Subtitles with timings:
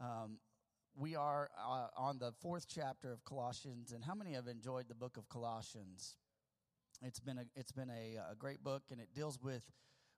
[0.00, 0.38] Um,
[0.96, 4.94] we are uh, on the fourth chapter of Colossians, and how many have enjoyed the
[4.94, 6.16] book of Colossians?
[7.02, 9.62] It's been a it's been a, a great book, and it deals with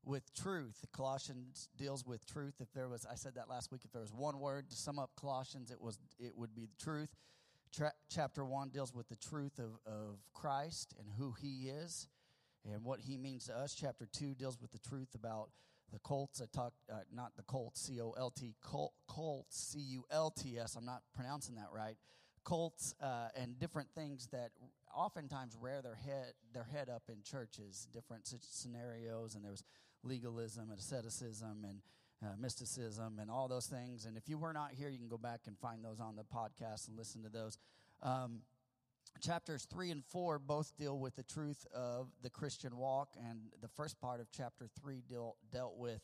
[0.04, 0.84] with truth.
[0.92, 2.54] Colossians deals with truth.
[2.60, 3.82] If there was, I said that last week.
[3.84, 6.82] If there was one word to sum up Colossians, it was it would be the
[6.82, 7.10] truth.
[7.74, 12.08] Tra- chapter one deals with the truth of of Christ and who He is,
[12.70, 13.74] and what He means to us.
[13.74, 15.50] Chapter two deals with the truth about
[15.92, 16.40] the Colts.
[16.40, 18.54] I talked, uh, not the Colts, C O L T,
[19.08, 20.76] Colts, C U L T S.
[20.76, 21.96] I'm not pronouncing that right.
[22.44, 24.50] Colts uh, and different things that
[24.94, 29.62] oftentimes rear their head their head up in churches, different scenarios, and there was
[30.02, 31.80] legalism and asceticism and
[32.22, 34.04] uh, mysticism and all those things.
[34.06, 36.24] And if you were not here, you can go back and find those on the
[36.24, 37.58] podcast and listen to those.
[38.02, 38.40] Um,
[39.20, 43.68] chapters 3 and 4 both deal with the truth of the Christian walk, and the
[43.68, 46.02] first part of chapter 3 deal, dealt with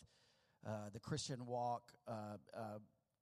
[0.67, 1.93] uh, the Christian walk.
[2.09, 2.79] Uh, uh,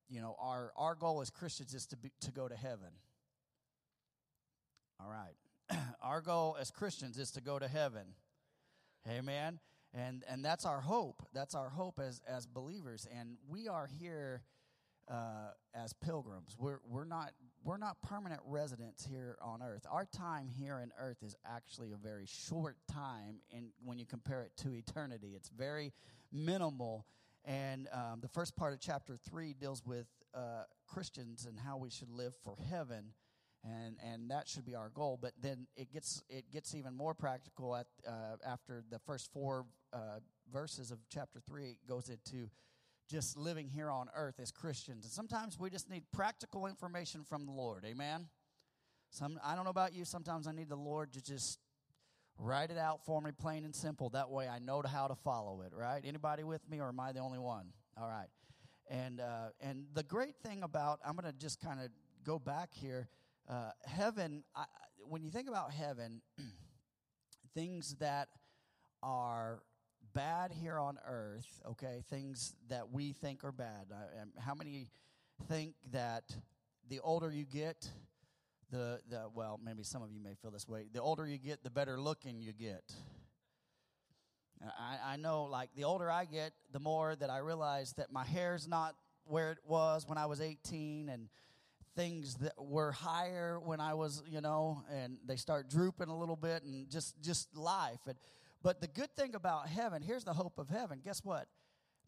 [0.09, 2.89] you know, our, our goal as Christians is to, be, to go to heaven.
[4.99, 5.79] All right.
[6.01, 8.13] our goal as Christians is to go to heaven.
[9.09, 9.59] Amen.
[9.93, 11.23] And, and that's our hope.
[11.33, 13.07] That's our hope as, as believers.
[13.17, 14.43] And we are here
[15.09, 16.55] uh, as pilgrims.
[16.59, 17.31] We're, we're, not,
[17.65, 19.87] we're not permanent residents here on earth.
[19.91, 24.43] Our time here on earth is actually a very short time and when you compare
[24.43, 25.33] it to eternity.
[25.35, 25.91] It's very
[26.31, 27.07] minimal.
[27.43, 30.05] And um, the first part of chapter 3 deals with
[30.35, 33.13] uh, Christians and how we should live for heaven.
[33.63, 35.17] And, and that should be our goal.
[35.19, 39.65] But then it gets, it gets even more practical at, uh, after the first four
[39.91, 40.19] uh,
[40.53, 41.69] verses of chapter 3.
[41.69, 42.51] It goes into
[43.09, 45.05] just living here on earth as Christians.
[45.05, 47.85] And sometimes we just need practical information from the Lord.
[47.85, 48.27] Amen.
[49.09, 51.59] Some I don't know about you, sometimes I need the Lord to just
[52.37, 54.09] write it out for me plain and simple.
[54.09, 56.01] That way I know how to follow it, right?
[56.03, 57.67] Anybody with me or am I the only one?
[57.99, 58.27] All right.
[58.89, 61.89] And uh, and the great thing about I'm going to just kind of
[62.23, 63.07] go back here.
[63.47, 64.65] Uh, heaven, I,
[65.07, 66.21] when you think about heaven,
[67.53, 68.27] things that
[69.01, 69.61] are
[70.15, 73.91] bad here on earth, okay, things that we think are bad.
[73.91, 74.87] Um, how many
[75.49, 76.23] think that
[76.89, 77.87] the older you get,
[78.71, 80.85] the, the well, maybe some of you may feel this way.
[80.91, 82.93] The older you get, the better looking you get.
[84.79, 88.23] I, I know, like, the older I get, the more that I realize that my
[88.23, 91.27] hair's not where it was when I was 18, and
[91.95, 96.35] things that were higher when I was, you know, and they start drooping a little
[96.35, 97.99] bit, and just just life.
[98.05, 98.15] And
[98.65, 100.99] but the good thing about heaven, here's the hope of heaven.
[101.05, 101.45] Guess what?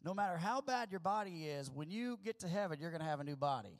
[0.04, 3.06] No matter how bad your body is, when you get to heaven, you're going to
[3.06, 3.78] have a new body.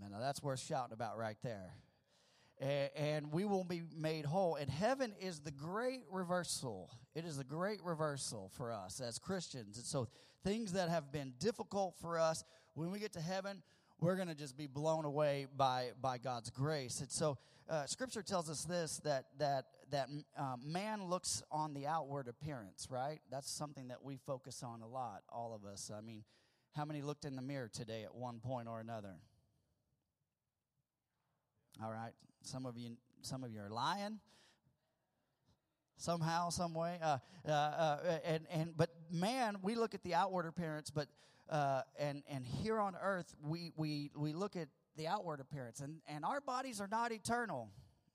[0.00, 1.72] Man, now that's worth shouting about right there.
[2.94, 4.54] And we will be made whole.
[4.54, 6.88] And heaven is the great reversal.
[7.16, 9.78] It is the great reversal for us as Christians.
[9.78, 10.06] And so,
[10.44, 12.44] things that have been difficult for us,
[12.74, 13.64] when we get to heaven,
[13.98, 17.00] we're going to just be blown away by, by God's grace.
[17.00, 17.36] And so,
[17.68, 22.88] uh, Scripture tells us this that that that uh, man looks on the outward appearance,
[22.90, 23.20] right?
[23.30, 25.88] That's something that we focus on a lot, all of us.
[25.96, 26.24] I mean,
[26.74, 29.14] how many looked in the mirror today at one point or another?
[31.80, 32.12] All right,
[32.42, 34.18] some of you, some of you are lying
[35.96, 36.98] somehow, some way.
[37.00, 41.06] Uh, uh, uh, and and but man, we look at the outward appearance, but
[41.50, 46.00] uh, and and here on earth we we we look at the outward appearance and
[46.08, 47.70] and our bodies are not eternal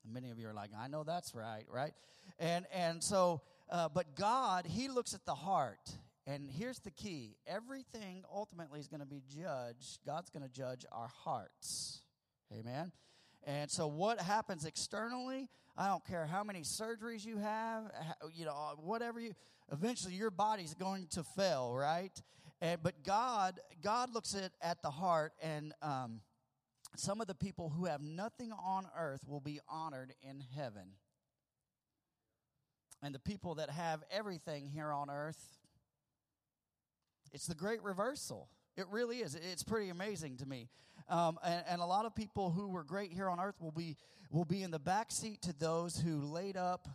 [0.05, 1.93] many of you are like i know that's right right?
[2.39, 5.91] And and so uh, but god he looks at the heart.
[6.27, 7.37] And here's the key.
[7.47, 12.01] Everything ultimately is going to be judged god's going to judge our hearts.
[12.53, 12.91] Amen?
[13.45, 17.83] And so, what happens externally, I don't care how many surgeries you have,
[18.33, 19.33] you know, whatever you,
[19.71, 22.11] eventually your body's going to fail, right?
[22.61, 26.19] And, but God, God looks at, at the heart, and um,
[26.95, 30.93] some of the people who have nothing on earth will be honored in heaven.
[33.01, 35.59] And the people that have everything here on earth,
[37.31, 38.49] it's the great reversal.
[38.75, 39.35] It really is.
[39.35, 40.69] It's pretty amazing to me.
[41.07, 43.95] Um, and, and, a lot of people who were great here on earth will be,
[44.31, 46.87] will be in the back seat to those who laid up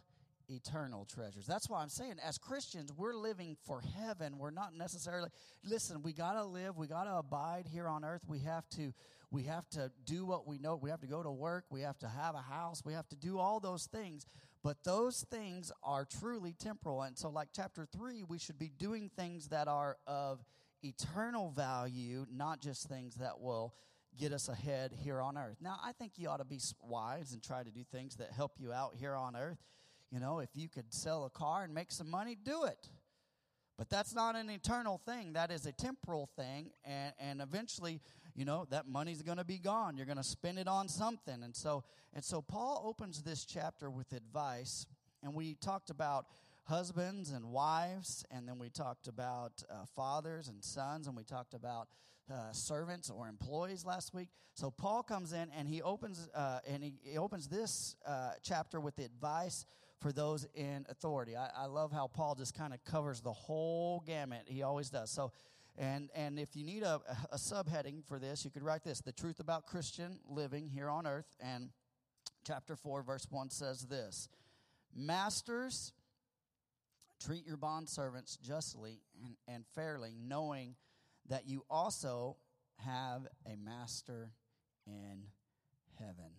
[0.49, 1.47] eternal treasures.
[1.47, 4.39] That's why I'm saying, as Christians, we're living for heaven.
[4.39, 5.31] We're not necessarily,
[5.65, 8.23] listen, we got to live, we got to abide here on earth.
[8.29, 8.93] We have to,
[9.35, 10.77] we have to do what we know.
[10.77, 11.65] We have to go to work.
[11.69, 12.83] We have to have a house.
[12.85, 14.27] We have to do all those things.
[14.63, 17.03] But those things are truly temporal.
[17.03, 20.45] And so, like chapter three, we should be doing things that are of
[20.85, 23.75] eternal value, not just things that will
[24.17, 25.57] get us ahead here on earth.
[25.61, 28.53] Now, I think you ought to be wise and try to do things that help
[28.61, 29.59] you out here on earth.
[30.13, 32.89] You know, if you could sell a car and make some money, do it.
[33.77, 35.33] But that's not an eternal thing.
[35.33, 36.71] That is a temporal thing.
[36.85, 38.01] And, and eventually,
[38.35, 39.97] you know, that money's going to be gone.
[39.97, 41.43] You're going to spend it on something.
[41.43, 44.87] And so, and so Paul opens this chapter with advice.
[45.23, 46.27] And we talked about
[46.65, 48.25] husbands and wives.
[48.31, 51.07] And then we talked about uh, fathers and sons.
[51.07, 51.89] And we talked about
[52.33, 54.29] uh, servants or employees last week.
[54.55, 58.81] So Paul comes in and he opens, uh, and he, he, opens this uh, chapter
[58.81, 59.67] with advice
[60.01, 61.37] for those in authority.
[61.37, 64.43] I, I love how Paul just kind of covers the whole gamut.
[64.47, 65.11] He always does.
[65.11, 65.33] So,
[65.77, 67.01] and and if you need a,
[67.33, 71.07] a subheading for this, you could write this: "The truth about Christian living here on
[71.07, 71.71] earth." And
[72.45, 74.29] chapter four, verse one says this:
[74.95, 75.93] "Masters,
[77.21, 80.77] treat your bond servants justly and, and fairly, knowing
[81.29, 82.37] that you also
[82.79, 84.31] have a master
[84.87, 85.25] in
[85.99, 86.33] heaven."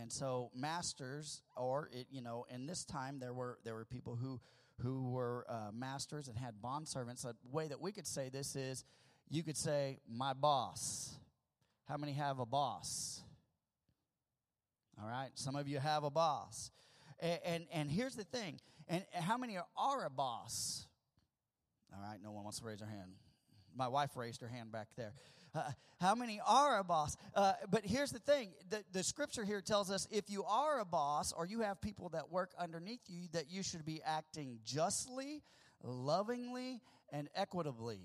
[0.00, 4.16] And so masters, or it, you know, in this time there were there were people
[4.16, 4.40] who
[4.82, 7.24] who were uh, masters and had bond servants.
[7.24, 8.84] A way that we could say this is,
[9.28, 11.14] you could say, "My boss."
[11.88, 13.22] How many have a boss?
[15.00, 16.70] All right, some of you have a boss,
[17.18, 18.60] and and, and here's the thing.
[18.88, 20.86] And how many are, are a boss?
[21.94, 23.12] All right, no one wants to raise their hand.
[23.76, 25.12] My wife raised her hand back there.
[25.54, 27.16] Uh, how many are a boss?
[27.34, 30.84] Uh, but here's the thing the, the scripture here tells us if you are a
[30.84, 35.42] boss or you have people that work underneath you, that you should be acting justly,
[35.82, 36.80] lovingly,
[37.12, 38.00] and equitably.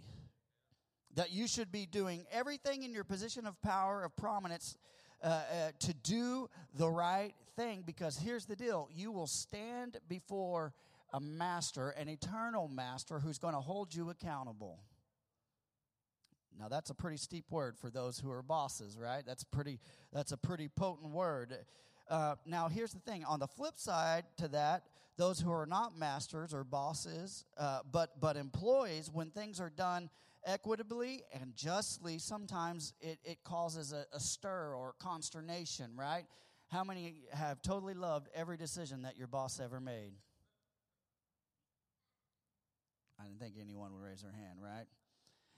[1.15, 4.75] That you should be doing everything in your position of power, of prominence,
[5.23, 5.41] uh, uh,
[5.79, 7.83] to do the right thing.
[7.85, 10.73] Because here's the deal you will stand before
[11.13, 14.79] a master, an eternal master, who's going to hold you accountable.
[16.59, 19.23] Now that's a pretty steep word for those who are bosses, right?
[19.25, 19.79] That's pretty.
[20.11, 21.55] That's a pretty potent word.
[22.09, 23.23] Uh, now here's the thing.
[23.25, 24.83] On the flip side to that,
[25.17, 30.09] those who are not masters or bosses, uh, but but employees, when things are done
[30.45, 36.25] equitably and justly, sometimes it, it causes a, a stir or consternation, right?
[36.69, 40.13] How many have totally loved every decision that your boss ever made?
[43.19, 44.85] I didn't think anyone would raise their hand, right?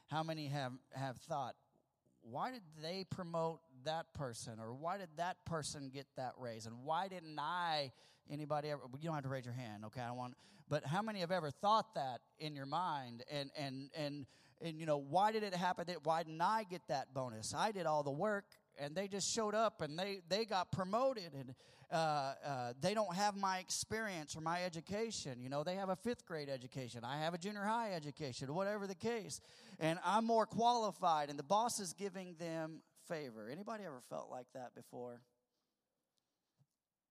[0.08, 1.56] How many have, have thought,
[2.22, 4.60] why did they promote that person?
[4.60, 6.66] Or why did that person get that raise?
[6.66, 7.92] And why didn't I?
[8.30, 8.82] Anybody ever?
[9.00, 10.02] You don't have to raise your hand, okay?
[10.02, 10.34] I want.
[10.68, 13.24] But how many have ever thought that in your mind?
[13.30, 14.26] And and and
[14.62, 15.86] and you know why did it happen?
[15.88, 17.54] That why didn't I get that bonus?
[17.56, 18.46] I did all the work,
[18.80, 21.54] and they just showed up and they they got promoted and
[21.92, 25.40] uh, uh, they don't have my experience or my education.
[25.40, 27.02] You know they have a fifth grade education.
[27.04, 29.42] I have a junior high education whatever the case.
[29.80, 33.50] And i'm more qualified and the boss is giving them favor.
[33.52, 35.22] Anybody ever felt like that before?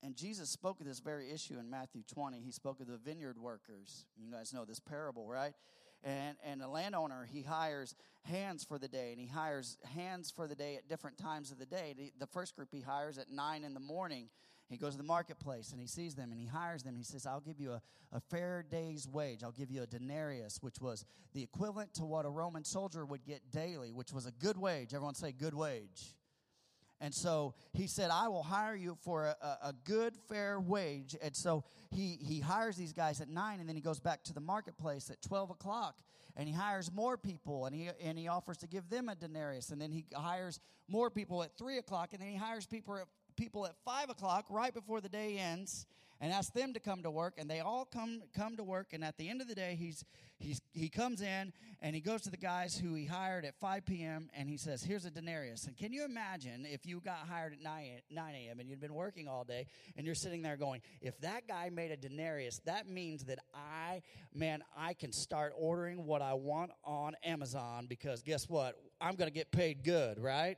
[0.02, 3.38] And jesus spoke of this very issue in matthew 20 he spoke of the vineyard
[3.38, 4.06] workers.
[4.16, 5.54] You guys know this parable right
[6.04, 10.46] and and a landowner he hires hands for the day and he hires hands for
[10.46, 13.64] the day at different times of the day the, first group he hires at nine
[13.64, 14.28] in the morning
[14.68, 16.96] he goes to the marketplace and he sees them and he hires them.
[16.96, 19.42] He says, I'll give you a, a fair day's wage.
[19.42, 21.04] I'll give you a denarius, which was
[21.34, 24.94] the equivalent to what a Roman soldier would get daily, which was a good wage.
[24.94, 26.14] Everyone say good wage.
[27.00, 31.16] And so he said, I will hire you for a, a, good, fair wage.
[31.20, 34.32] And so he, he hires these guys at 9, and then he goes back to
[34.32, 35.96] the marketplace at 12 o'clock,
[36.36, 39.70] and he hires more people, and he, and he offers to give them a denarius.
[39.70, 43.06] And then he hires more people at 3 o'clock, and then he hires people at,
[43.36, 45.86] people at 5 o'clock, right before the day ends
[46.20, 49.04] and ask them to come to work and they all come come to work and
[49.04, 50.04] at the end of the day he's
[50.38, 53.84] he's he comes in and he goes to the guys who he hired at 5
[53.84, 57.52] p.m and he says here's a denarius and can you imagine if you got hired
[57.52, 59.66] at 9, 9 a.m and you'd been working all day
[59.96, 64.00] and you're sitting there going if that guy made a denarius that means that i
[64.34, 68.76] man i can start ordering what i want on amazon because guess what?
[69.00, 70.56] I'm going to get paid good right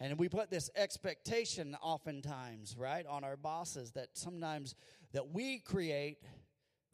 [0.00, 4.74] and we put this expectation oftentimes, right, on our bosses that sometimes
[5.12, 6.18] that we create,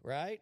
[0.03, 0.41] right?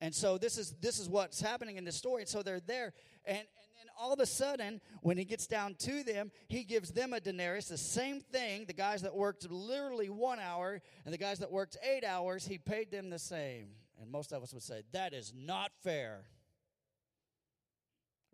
[0.00, 2.22] And so this is this is what's happening in this story.
[2.22, 2.92] And so they're there,
[3.24, 3.46] and and
[3.78, 7.20] then all of a sudden, when he gets down to them, he gives them a
[7.20, 8.64] denarius, the same thing.
[8.66, 12.58] The guys that worked literally one hour and the guys that worked eight hours, he
[12.58, 13.68] paid them the same.
[14.00, 16.24] And most of us would say that is not fair,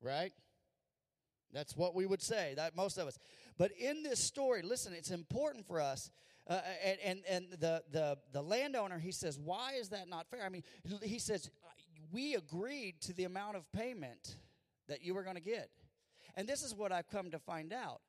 [0.01, 0.33] right?
[1.53, 2.55] That's what we would say.
[2.57, 3.19] That most of us.
[3.59, 6.11] But in this story, listen, it's important for us.
[6.49, 10.43] Uh, and and, and the, the, the landowner, he says, Why is that not fair?
[10.45, 10.63] I mean,
[11.03, 11.51] he says,
[12.11, 14.37] We agreed to the amount of payment
[14.89, 15.69] that you were going to get.
[16.37, 18.01] And this is what I've come to find out.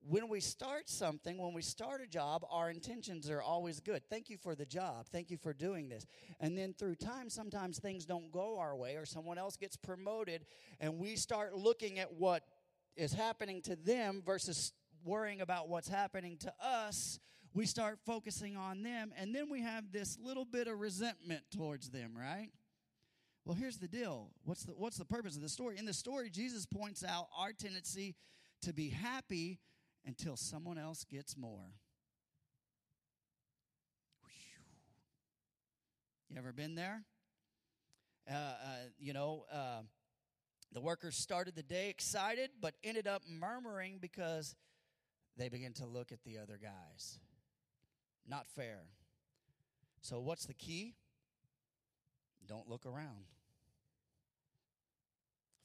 [0.00, 4.02] when we start something, when we start a job, our intentions are always good.
[4.08, 5.06] Thank you for the job.
[5.10, 6.06] Thank you for doing this.
[6.40, 10.44] And then through time, sometimes things don't go our way, or someone else gets promoted,
[10.80, 12.42] and we start looking at what
[12.96, 14.72] is happening to them versus
[15.04, 17.18] worrying about what's happening to us.
[17.54, 21.90] We start focusing on them, and then we have this little bit of resentment towards
[21.90, 22.48] them, right?
[23.44, 24.30] Well, here's the deal.
[24.44, 25.78] What's the, what's the purpose of the story?
[25.78, 28.14] In the story, Jesus points out our tendency
[28.62, 29.58] to be happy
[30.04, 31.72] until someone else gets more.
[36.30, 37.04] You ever been there?
[38.30, 38.54] Uh, uh,
[38.98, 39.80] you know, uh,
[40.72, 44.54] the workers started the day excited, but ended up murmuring because
[45.38, 47.20] they begin to look at the other guys.
[48.26, 48.80] Not fair.
[50.00, 50.94] So, what's the key?
[52.46, 53.24] Don't look around.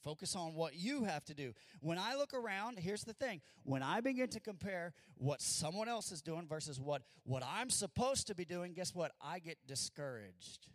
[0.04, 1.54] Focus on what you have to do.
[1.80, 3.42] When I look around, here's the thing.
[3.64, 8.28] When I begin to compare what someone else is doing versus what, what I'm supposed
[8.28, 9.14] to be doing, guess what?
[9.22, 10.68] I get discouraged.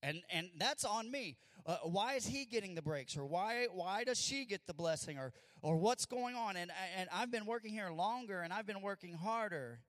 [0.00, 1.38] And, and that's on me.
[1.66, 3.16] Uh, why is he getting the breaks?
[3.16, 5.18] Or why, why does she get the blessing?
[5.18, 6.56] Or, or what's going on?
[6.56, 9.80] And, and I've been working here longer and I've been working harder.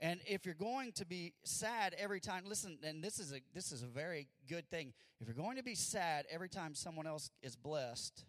[0.00, 3.70] And if you're going to be sad every time, listen, and this is a this
[3.70, 4.94] is a very good thing.
[5.20, 8.24] If you're going to be sad every time someone else is blessed,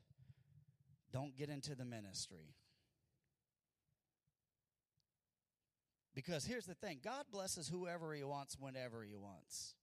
[1.13, 2.55] don't get into the ministry.
[6.13, 9.75] Because here's the thing God blesses whoever He wants whenever He wants.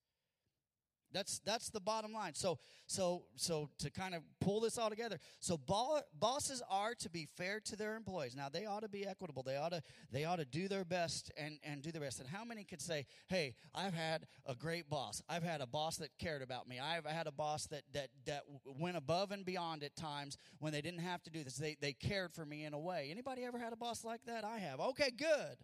[1.12, 2.35] That's that's the bottom line.
[2.35, 5.19] So so so to kind of pull this all together.
[5.41, 8.37] So bosses are to be fair to their employees.
[8.37, 9.43] Now they ought to be equitable.
[9.43, 12.21] They ought to they ought to do their best and and do their best.
[12.21, 15.23] And how many could say, "Hey, I've had a great boss.
[15.29, 16.79] I've had a boss that cared about me.
[16.79, 20.83] I've had a boss that that that went above and beyond at times when they
[20.83, 21.57] didn't have to do this.
[21.57, 23.09] They they cared for me in a way.
[23.11, 24.45] Anybody ever had a boss like that?
[24.45, 24.81] I have.
[24.81, 25.59] Okay, good.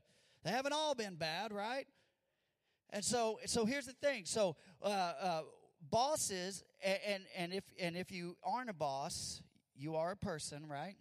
[0.45, 1.87] They haven't all been bad, right?
[2.95, 4.25] And so, so here's the thing.
[4.25, 5.43] So, uh, uh,
[5.91, 9.43] bosses, and, and and if and if you aren't a boss,
[9.75, 10.95] you are a person, right?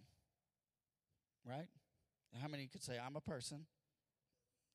[1.48, 1.68] Right?
[2.42, 3.66] How many could say I'm a person?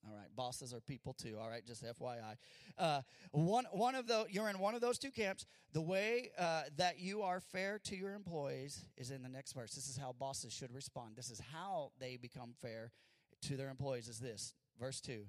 [0.08, 1.36] All right, bosses are people too.
[1.38, 2.38] All right, just FYI.
[2.78, 5.46] Uh, one one of the you're in one of those two camps.
[5.74, 9.76] The way uh, that you are fair to your employees is in the next verse.
[9.76, 11.18] This is how bosses should respond.
[11.18, 12.94] This is how they become fair
[13.42, 14.08] to their employees.
[14.08, 15.26] Is this verse two?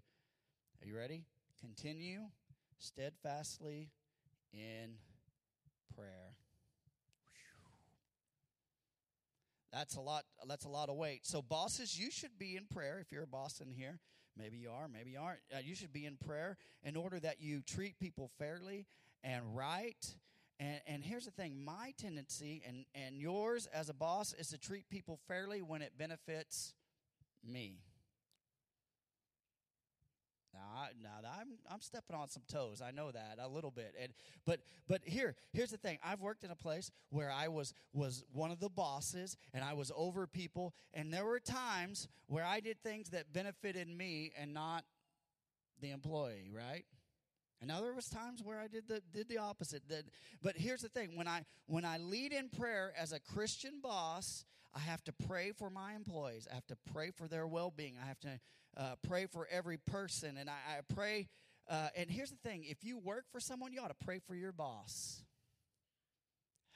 [0.80, 1.24] Are you ready?
[1.60, 2.22] Continue
[2.78, 3.90] steadfastly
[4.52, 4.94] in
[5.94, 6.34] prayer.
[9.72, 10.24] That's a lot.
[10.48, 11.20] That's a lot of weight.
[11.24, 12.98] So, bosses, you should be in prayer.
[12.98, 14.00] If you're a boss in here,
[14.36, 15.40] maybe you are, maybe you aren't.
[15.54, 18.86] Uh, you should be in prayer in order that you treat people fairly
[19.22, 20.14] and right.
[20.58, 24.58] And, and here's the thing: my tendency and and yours as a boss is to
[24.58, 26.74] treat people fairly when it benefits
[27.44, 27.78] me.
[30.52, 32.82] Now, now I'm I'm stepping on some toes.
[32.84, 33.94] I know that a little bit.
[34.00, 34.12] And
[34.44, 35.98] but but here here's the thing.
[36.04, 39.74] I've worked in a place where I was was one of the bosses and I
[39.74, 44.52] was over people and there were times where I did things that benefited me and
[44.52, 44.84] not
[45.80, 46.84] the employee, right?
[47.60, 49.82] And now there was times where I did the did the opposite.
[49.88, 50.04] That,
[50.42, 54.44] but here's the thing: when I when I lead in prayer as a Christian boss,
[54.74, 56.48] I have to pray for my employees.
[56.50, 57.96] I have to pray for their well being.
[58.02, 58.40] I have to
[58.76, 60.36] uh, pray for every person.
[60.38, 61.28] And I, I pray,
[61.68, 64.34] uh, and here's the thing if you work for someone, you ought to pray for
[64.34, 65.22] your boss.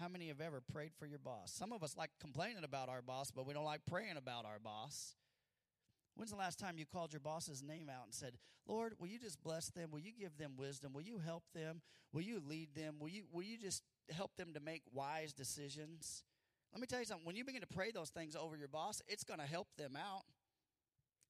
[0.01, 1.53] How many have ever prayed for your boss?
[1.53, 4.59] Some of us like complaining about our boss, but we don't like praying about our
[4.59, 5.15] boss.
[6.17, 8.35] When's the last time you called your boss's name out and said,
[8.67, 9.91] Lord, will you just bless them?
[9.91, 10.93] Will you give them wisdom?
[10.93, 11.81] Will you help them?
[12.13, 12.97] Will you lead them?
[12.99, 16.25] Will you, will you just help them to make wise decisions?
[16.73, 17.27] Let me tell you something.
[17.27, 19.97] When you begin to pray those things over your boss, it's going to help them
[19.97, 20.25] out.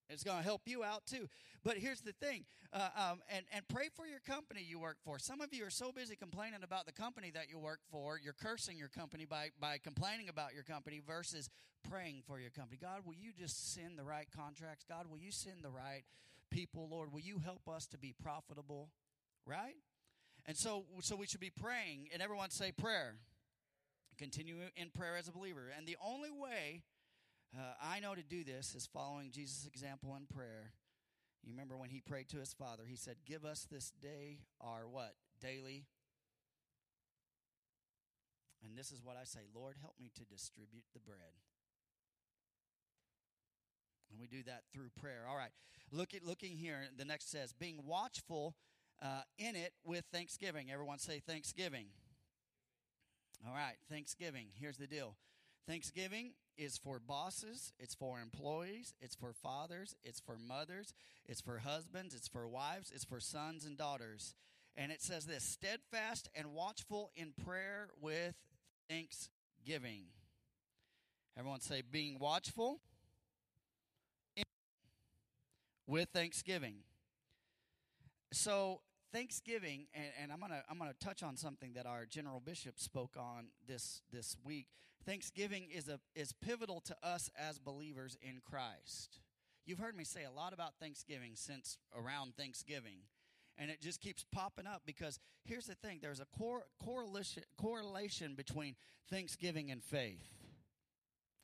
[0.09, 1.29] It's going to help you out too.
[1.65, 5.19] But here's the thing, uh, um, and and pray for your company you work for.
[5.19, 8.35] Some of you are so busy complaining about the company that you work for, you're
[8.35, 11.49] cursing your company by by complaining about your company versus
[11.89, 12.79] praying for your company.
[12.81, 14.85] God, will you just send the right contracts?
[14.89, 16.03] God, will you send the right
[16.51, 16.89] people?
[16.91, 18.91] Lord, will you help us to be profitable?
[19.47, 19.77] Right?
[20.47, 23.15] And so so we should be praying, and everyone say prayer.
[24.17, 26.83] Continue in prayer as a believer, and the only way
[27.57, 30.73] uh, I know to do this is following Jesus' example in prayer.
[31.45, 34.89] You remember when he prayed to his father, he said, Give us this day our
[34.89, 35.15] what?
[35.41, 35.85] Daily.
[38.65, 41.37] And this is what I say Lord, help me to distribute the bread.
[44.11, 45.27] And we do that through prayer.
[45.29, 45.51] All right.
[45.93, 48.55] Look at looking here, the next says, being watchful
[49.03, 50.71] uh, in it with thanksgiving.
[50.73, 51.87] Everyone say thanksgiving.
[53.47, 54.47] All right, thanksgiving.
[54.59, 55.17] Here's the deal.
[55.69, 60.95] Thanksgiving is for bosses, it's for employees, it's for fathers, it's for mothers,
[61.27, 64.35] it's for husbands, it's for wives, it's for sons and daughters.
[64.77, 68.35] And it says this steadfast and watchful in prayer with
[68.89, 70.07] thanksgiving.
[71.37, 72.81] Everyone say, being watchful
[75.87, 76.77] with thanksgiving.
[78.33, 78.81] So,
[79.13, 83.17] Thanksgiving, and, and, I'm gonna I'm gonna touch on something that our general bishop spoke
[83.17, 84.67] on this this week.
[85.05, 89.21] Thanksgiving is a is pivotal to us as believers in Christ.
[89.67, 92.99] You've heard me say a lot about Thanksgiving since around Thanksgiving,
[93.59, 98.35] and it just keeps popping up because here's the thing: there's a cor- correlation correlation
[98.35, 98.77] between
[99.11, 100.25] Thanksgiving and faith.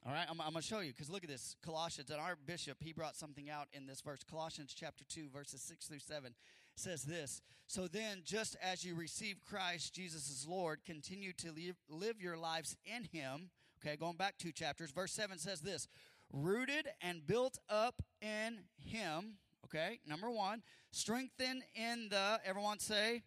[0.07, 1.57] All right, I'm, I'm going to show you because look at this.
[1.63, 4.21] Colossians, and our bishop, he brought something out in this verse.
[4.29, 6.33] Colossians chapter 2, verses 6 through 7
[6.81, 11.53] says this So then, just as you receive Christ Jesus as Lord, continue to
[11.89, 13.51] live, your lives in him.
[13.85, 14.91] Okay, going back two chapters.
[14.91, 15.87] Verse 7 says this
[16.33, 19.37] Rooted and built up in him.
[19.67, 23.23] Okay, number one, strengthen in the, everyone say,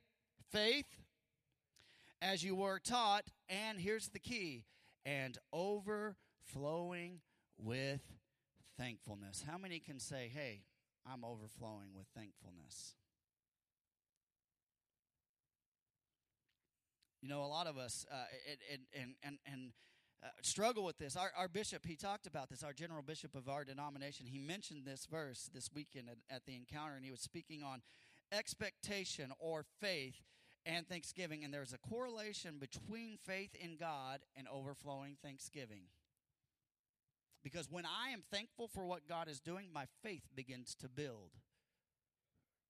[0.52, 0.86] faith
[2.22, 3.26] as you were taught.
[3.48, 4.66] And here's the key,
[5.06, 7.22] and overflowing
[7.58, 8.02] with
[8.78, 9.44] thankfulness.
[9.48, 10.64] How many can say, hey,
[11.06, 12.96] I'm overflowing with thankfulness?
[17.24, 18.16] You know, a lot of us, uh,
[18.70, 19.72] and, and, and, and
[20.22, 21.16] uh, struggle with this.
[21.16, 24.84] Our, our bishop, he talked about this, our general bishop of our denomination, he mentioned
[24.86, 27.82] this verse this weekend at, at the encounter, and he was speaking on
[28.30, 30.22] expectation or faith
[30.66, 31.46] and thanksgiving.
[31.46, 35.84] And there's a correlation between faith in God and overflowing thanksgiving.
[37.42, 41.32] Because when I am thankful for what God is doing, my faith begins to build.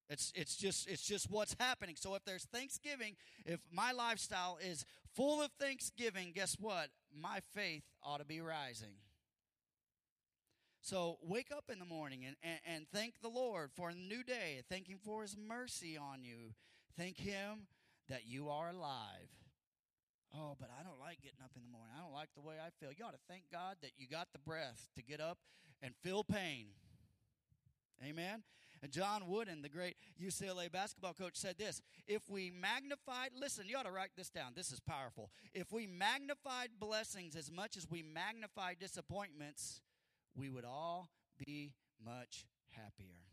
[0.10, 1.96] It's, it's just it's just what's happening.
[1.98, 6.90] So if there's Thanksgiving, if my lifestyle is full of Thanksgiving, guess what?
[7.16, 8.96] My faith ought to be rising.
[10.82, 14.22] So wake up in the morning and, and, and thank the Lord for a new
[14.22, 14.62] day.
[14.70, 16.54] Thank Him for His mercy on you.
[16.98, 17.68] Thank Him
[18.10, 19.32] that you are alive.
[20.36, 21.94] Oh, but I don't like getting up in the morning.
[21.96, 22.92] I don't like the way I feel.
[22.92, 25.38] You ought to thank God that you got the breath to get up
[25.82, 26.68] and feel pain.
[28.04, 28.44] Amen.
[28.92, 33.86] John Wooden, the great UCLA basketball coach, said this If we magnified, listen, you ought
[33.86, 34.54] to write this down.
[34.56, 35.32] This is powerful.
[35.54, 39.82] If we magnified blessings as much as we magnify disappointments,
[40.36, 41.10] we would all
[41.46, 43.24] be much happier.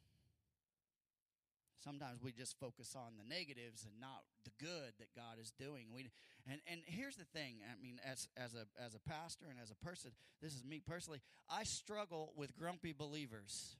[1.83, 5.87] Sometimes we just focus on the negatives and not the good that God is doing.
[5.95, 6.11] We
[6.47, 7.57] and and here's the thing.
[7.65, 10.11] I mean, as as a as a pastor and as a person,
[10.43, 11.23] this is me personally.
[11.49, 13.77] I struggle with grumpy believers.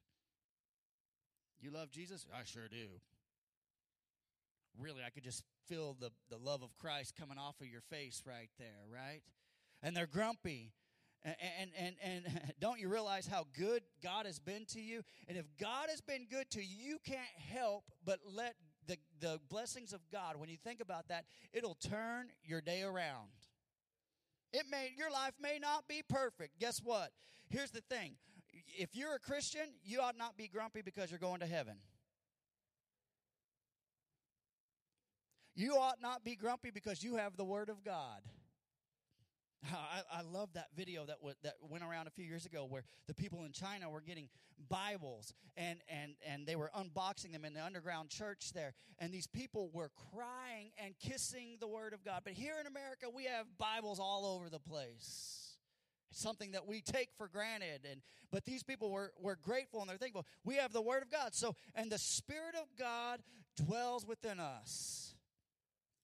[1.61, 2.27] You love Jesus?
[2.35, 3.01] I sure do.
[4.79, 8.23] Really, I could just feel the the love of Christ coming off of your face
[8.27, 9.23] right there, right?
[9.83, 10.73] And they're grumpy.
[11.23, 15.03] And, and, and, and don't you realize how good God has been to you?
[15.29, 17.21] And if God has been good to you, you can't
[17.53, 18.55] help but let
[18.87, 23.29] the, the blessings of God, when you think about that, it'll turn your day around.
[24.53, 26.59] It may your life may not be perfect.
[26.59, 27.11] Guess what?
[27.51, 28.15] Here's the thing.
[28.53, 31.77] If you're a Christian, you ought not be grumpy because you're going to heaven.
[35.55, 38.23] You ought not be grumpy because you have the word of God.
[39.73, 42.85] I, I love that video that w- that went around a few years ago where
[43.07, 44.29] the people in China were getting
[44.69, 48.75] Bibles and, and, and they were unboxing them in the underground church there.
[48.99, 52.23] And these people were crying and kissing the Word of God.
[52.25, 55.40] But here in America, we have Bibles all over the place.
[56.13, 57.87] Something that we take for granted.
[57.91, 60.27] And but these people were, were grateful and they're thankful.
[60.45, 61.35] We have the Word of God.
[61.35, 63.21] So and the Spirit of God
[63.57, 65.15] dwells within us.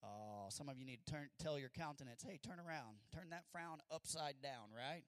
[0.05, 2.99] Oh, some of you need to turn, tell your countenance, hey, turn around.
[3.13, 5.03] Turn that frown upside down, right?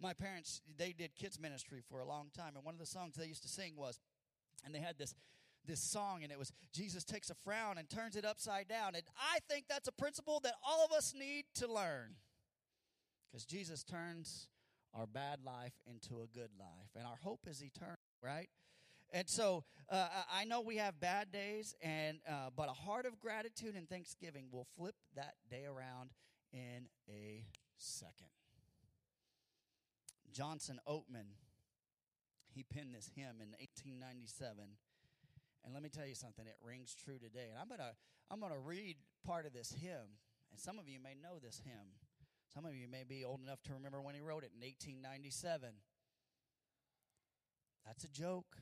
[0.00, 3.16] My parents, they did kids ministry for a long time, and one of the songs
[3.16, 3.98] they used to sing was,
[4.64, 5.14] and they had this
[5.66, 8.94] this song, and it was Jesus takes a frown and turns it upside down.
[8.94, 12.14] And I think that's a principle that all of us need to learn.
[13.30, 14.48] Because Jesus turns
[14.94, 18.48] our bad life into a good life, and our hope is eternal, right?
[19.12, 23.18] And so uh, I know we have bad days, and uh, but a heart of
[23.20, 26.10] gratitude and thanksgiving will flip that day around
[26.52, 27.44] in a
[27.78, 28.28] second.
[30.32, 31.32] Johnson Oatman,
[32.54, 34.56] he penned this hymn in 1897,
[35.64, 36.46] and let me tell you something.
[36.46, 37.48] It rings true today.
[37.50, 37.92] And I'm gonna
[38.30, 41.96] I'm gonna read part of this hymn, and some of you may know this hymn.
[42.54, 45.70] Some of you may be old enough to remember when he wrote it in 1897.
[47.86, 48.56] That's a joke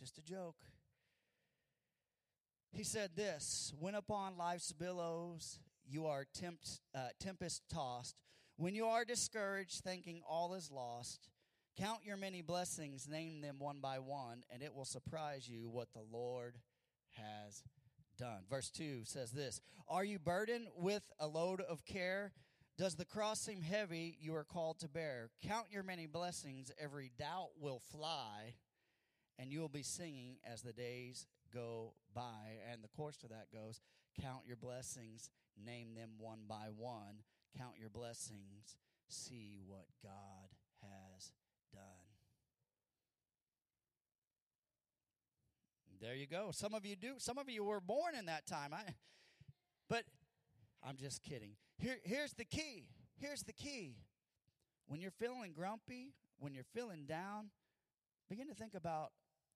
[0.00, 0.56] just a joke.
[2.72, 6.24] He said this When upon life's billows you are
[6.94, 8.16] uh, tempest tossed,
[8.56, 11.28] When you are discouraged, thinking all is lost,
[11.76, 15.92] count your many blessings, name them one by one, and it will surprise you what
[15.92, 16.56] the Lord
[17.16, 17.62] has
[18.16, 18.44] done.
[18.48, 22.32] Verse 2 says this Are you burdened with a load of care?
[22.80, 25.28] Does the cross seem heavy you are called to bear?
[25.46, 28.54] Count your many blessings, every doubt will fly,
[29.38, 32.56] and you will be singing as the days go by.
[32.72, 33.82] And the course to that goes
[34.22, 35.28] Count your blessings,
[35.62, 37.16] name them one by one.
[37.54, 38.76] Count your blessings,
[39.08, 40.48] see what God
[40.80, 41.32] has
[41.74, 41.82] done.
[46.00, 46.48] There you go.
[46.50, 47.16] Some of you do.
[47.18, 48.72] Some of you were born in that time.
[48.72, 48.80] I,
[49.90, 50.04] but
[50.82, 51.56] I'm just kidding.
[51.80, 52.86] Here, here's the key.
[53.18, 53.96] Here's the key.
[54.86, 57.50] When you're feeling grumpy, when you're feeling down,
[58.28, 59.12] begin to think about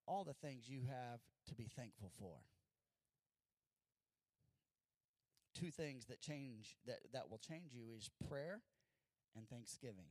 [0.07, 2.37] all the things you have to be thankful for
[5.55, 8.61] two things that change that, that will change you is prayer
[9.37, 10.07] and thanksgiving.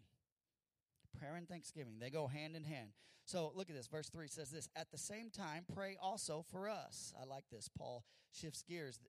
[1.19, 2.89] Prayer and thanksgiving, they go hand in hand.
[3.25, 3.87] So look at this.
[3.87, 7.13] Verse 3 says this At the same time, pray also for us.
[7.19, 7.69] I like this.
[7.77, 8.99] Paul shifts gears.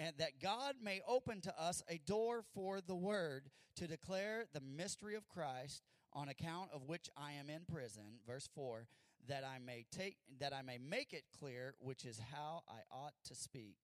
[0.00, 4.60] And that God may open to us a door for the word to declare the
[4.60, 5.82] mystery of Christ,
[6.12, 8.18] on account of which I am in prison.
[8.26, 8.86] Verse 4
[9.28, 13.12] that I may take that I may make it clear which is how I ought
[13.26, 13.76] to speak.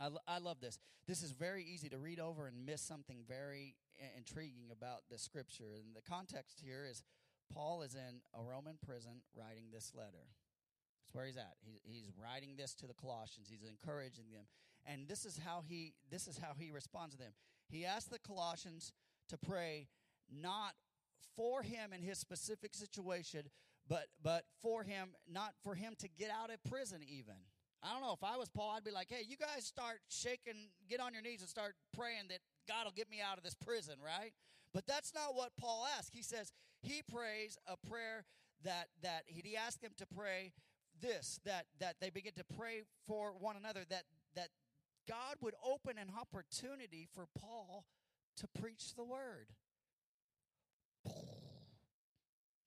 [0.00, 0.78] I, I love this.
[1.06, 3.76] This is very easy to read over and miss something very
[4.16, 5.76] intriguing about the scripture.
[5.76, 7.02] And the context here is
[7.54, 10.26] Paul is in a Roman prison writing this letter.
[11.02, 11.54] That's where he's at.
[11.60, 13.48] He, he's writing this to the Colossians.
[13.50, 14.44] He's encouraging them,
[14.86, 17.32] and this is how he this is how he responds to them.
[17.68, 18.92] He asks the Colossians
[19.28, 19.88] to pray
[20.30, 20.74] not
[21.36, 23.42] for him in his specific situation,
[23.88, 27.34] but but for him, not for him to get out of prison even.
[27.82, 28.12] I don't know.
[28.12, 31.22] If I was Paul, I'd be like, hey, you guys start shaking, get on your
[31.22, 34.32] knees and start praying that God will get me out of this prison, right?
[34.72, 36.14] But that's not what Paul asks.
[36.14, 38.24] He says he prays a prayer
[38.64, 40.52] that that he asked them to pray
[41.00, 44.04] this that that they begin to pray for one another that
[44.36, 44.48] that
[45.08, 47.84] God would open an opportunity for Paul
[48.36, 49.48] to preach the word.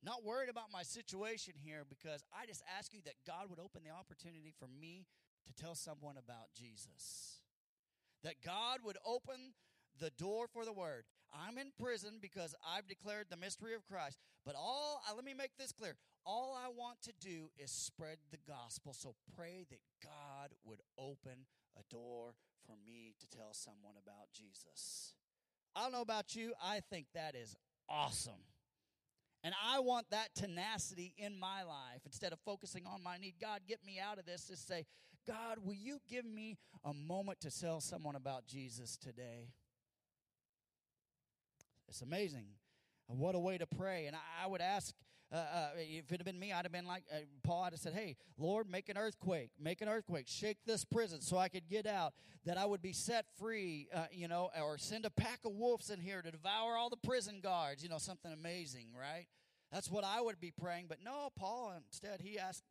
[0.03, 3.81] Not worried about my situation here because I just ask you that God would open
[3.83, 5.07] the opportunity for me
[5.47, 7.41] to tell someone about Jesus.
[8.23, 9.53] That God would open
[9.99, 11.05] the door for the word.
[11.33, 14.19] I'm in prison because I've declared the mystery of Christ.
[14.45, 15.95] But all, uh, let me make this clear.
[16.23, 18.93] All I want to do is spread the gospel.
[18.93, 21.45] So pray that God would open
[21.77, 22.33] a door
[22.65, 25.13] for me to tell someone about Jesus.
[25.75, 26.53] I don't know about you.
[26.63, 27.55] I think that is
[27.89, 28.33] awesome.
[29.43, 33.35] And I want that tenacity in my life instead of focusing on my need.
[33.39, 34.47] God, get me out of this.
[34.47, 34.85] Just say,
[35.27, 39.49] God, will you give me a moment to tell someone about Jesus today?
[41.87, 42.45] It's amazing.
[43.07, 44.07] What a way to pray.
[44.07, 44.95] And I, would ask,
[45.31, 47.63] uh, uh, if it had been me, I'd have been like uh, Paul.
[47.63, 51.37] I'd have said, "Hey, Lord, make an earthquake, make an earthquake, shake this prison, so
[51.37, 52.13] I could get out,
[52.45, 55.89] that I would be set free, uh, you know, or send a pack of wolves
[55.89, 59.25] in here to devour all the prison guards, you know, something amazing, right?
[59.71, 60.85] That's what I would be praying.
[60.87, 62.63] But no, Paul instead he asked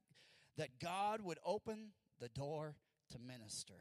[0.57, 1.89] that God would open
[2.21, 2.77] the door
[3.11, 3.75] to minister.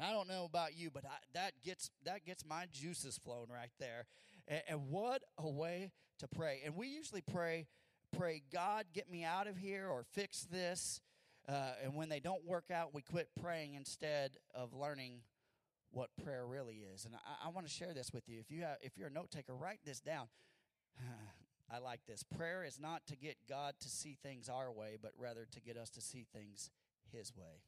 [0.00, 3.70] I don't know about you, but I, that gets that gets my juices flowing right
[3.78, 4.06] there.
[4.46, 6.62] And, and, what a way to pray!
[6.64, 7.66] And we usually pray,
[8.16, 11.00] pray, God, get me out of here, or fix this.
[11.48, 15.20] Uh, and when they don't work out, we quit praying instead of learning
[15.90, 17.04] what prayer really is.
[17.04, 18.40] And I, I want to share this with you.
[18.40, 20.26] If you have, if you're a note taker, write this down.
[21.70, 22.22] I like this.
[22.22, 25.76] Prayer is not to get God to see things our way, but rather to get
[25.76, 26.70] us to see things
[27.10, 27.62] His way.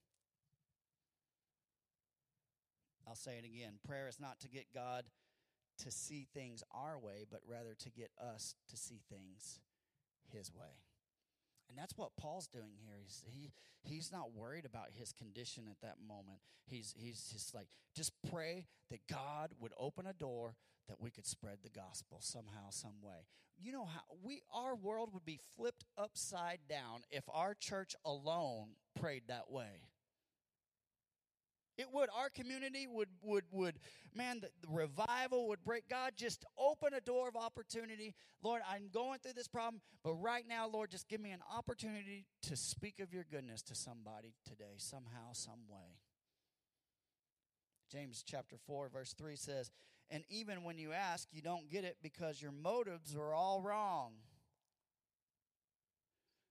[3.08, 3.74] I'll say it again.
[3.86, 5.04] Prayer is not to get God
[5.78, 9.60] to see things our way, but rather to get us to see things
[10.32, 10.80] His way.
[11.68, 12.94] And that's what Paul's doing here.
[13.02, 16.38] He's, he, he's not worried about his condition at that moment.
[16.66, 20.54] He's, he's just like, just pray that God would open a door
[20.88, 23.26] that we could spread the gospel somehow, some way.
[23.58, 28.76] You know how we, our world would be flipped upside down if our church alone
[28.98, 29.88] prayed that way.
[31.78, 32.08] It would.
[32.16, 33.78] Our community would, would, would,
[34.14, 35.88] man, the, the, revival would break.
[35.88, 38.14] God, just open a door of opportunity.
[38.42, 42.24] Lord, I'm going through this problem, but right now, Lord, just give me an opportunity
[42.42, 45.98] to speak of your goodness to somebody today, somehow, some way.
[47.92, 49.70] James chapter 4, verse 3 says,
[50.10, 54.12] And even when you ask, you don't get it because your motives are all wrong.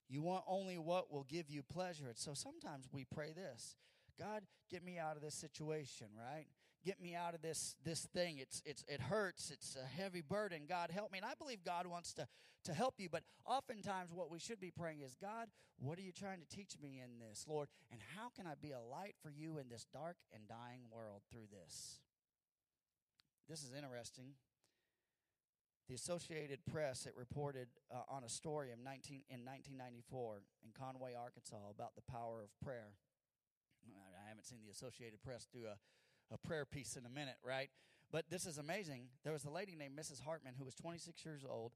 [0.07, 2.11] You want only what will give you pleasure.
[2.13, 3.75] So sometimes we pray this
[4.19, 6.45] God, get me out of this situation, right?
[6.85, 8.37] get me out of this this thing.
[8.37, 9.49] It's it's it hurts.
[9.49, 10.63] It's a heavy burden.
[10.69, 11.17] God help me.
[11.17, 12.27] And I believe God wants to
[12.65, 15.47] to help you, but oftentimes what we should be praying is, God,
[15.79, 17.67] what are you trying to teach me in this, Lord?
[17.91, 21.21] And how can I be a light for you in this dark and dying world
[21.31, 21.99] through this?
[23.47, 24.33] This is interesting.
[25.87, 31.13] The Associated Press it reported uh, on a story in 19 in 1994 in Conway,
[31.13, 32.97] Arkansas about the power of prayer.
[33.93, 35.77] I haven't seen the Associated Press do a
[36.31, 37.69] a prayer piece in a minute, right?
[38.11, 39.07] But this is amazing.
[39.23, 40.21] There was a lady named Mrs.
[40.21, 41.71] Hartman who was 26 years old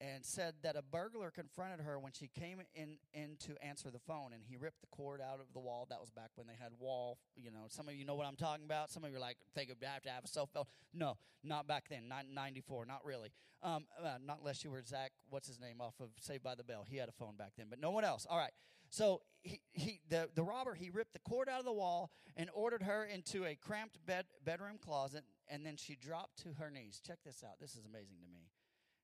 [0.00, 3.98] and said that a burglar confronted her when she came in, in to answer the
[3.98, 6.54] phone and he ripped the cord out of the wall that was back when they
[6.60, 9.16] had wall you know some of you know what i'm talking about some of you
[9.16, 12.26] are like think you have to have a cell phone no not back then not
[12.30, 13.30] 94 not really
[13.62, 16.62] um, uh, not unless you were zach what's his name off of saved by the
[16.62, 18.52] bell he had a phone back then but no one else all right
[18.90, 22.50] so he, he the, the robber he ripped the cord out of the wall and
[22.52, 27.00] ordered her into a cramped bed bedroom closet and then she dropped to her knees
[27.06, 28.48] check this out this is amazing to me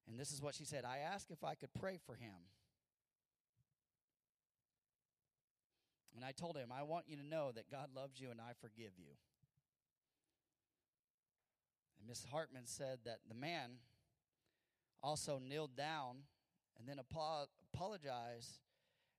[0.08, 2.34] and this is what she said I asked if I could pray for him.
[6.14, 8.52] And I told him, I want you to know that God loves you and I
[8.60, 9.14] forgive you.
[11.98, 13.78] And Miss Hartman said that the man
[15.02, 16.24] also kneeled down
[16.78, 18.58] and then apologized,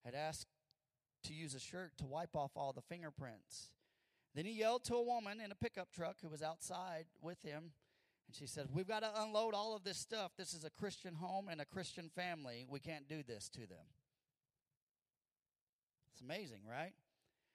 [0.06, 0.47] had asked
[1.23, 3.69] to use a shirt to wipe off all the fingerprints.
[4.36, 7.71] Then he yelled to a woman in a pickup truck who was outside with him
[8.27, 10.31] and she said, We've got to unload all of this stuff.
[10.38, 12.65] This is a Christian home and a Christian family.
[12.67, 13.86] We can't do this to them.
[16.13, 16.93] It's amazing, right?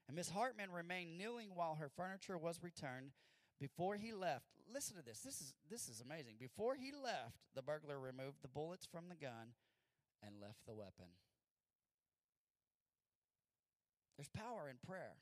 [0.06, 3.12] And Miss Hartman remained kneeling while her furniture was returned.
[3.60, 5.20] Before he left, listen to this.
[5.20, 6.36] This is this is amazing.
[6.38, 9.54] Before he left, the burglar removed the bullets from the gun
[10.22, 11.06] and left the weapon.
[14.18, 15.14] There's power in prayer.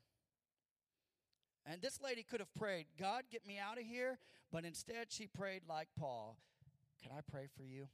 [1.66, 4.18] And this lady could have prayed, God, get me out of here.
[4.50, 6.38] But instead, she prayed like Paul
[7.02, 7.88] Can I pray for you?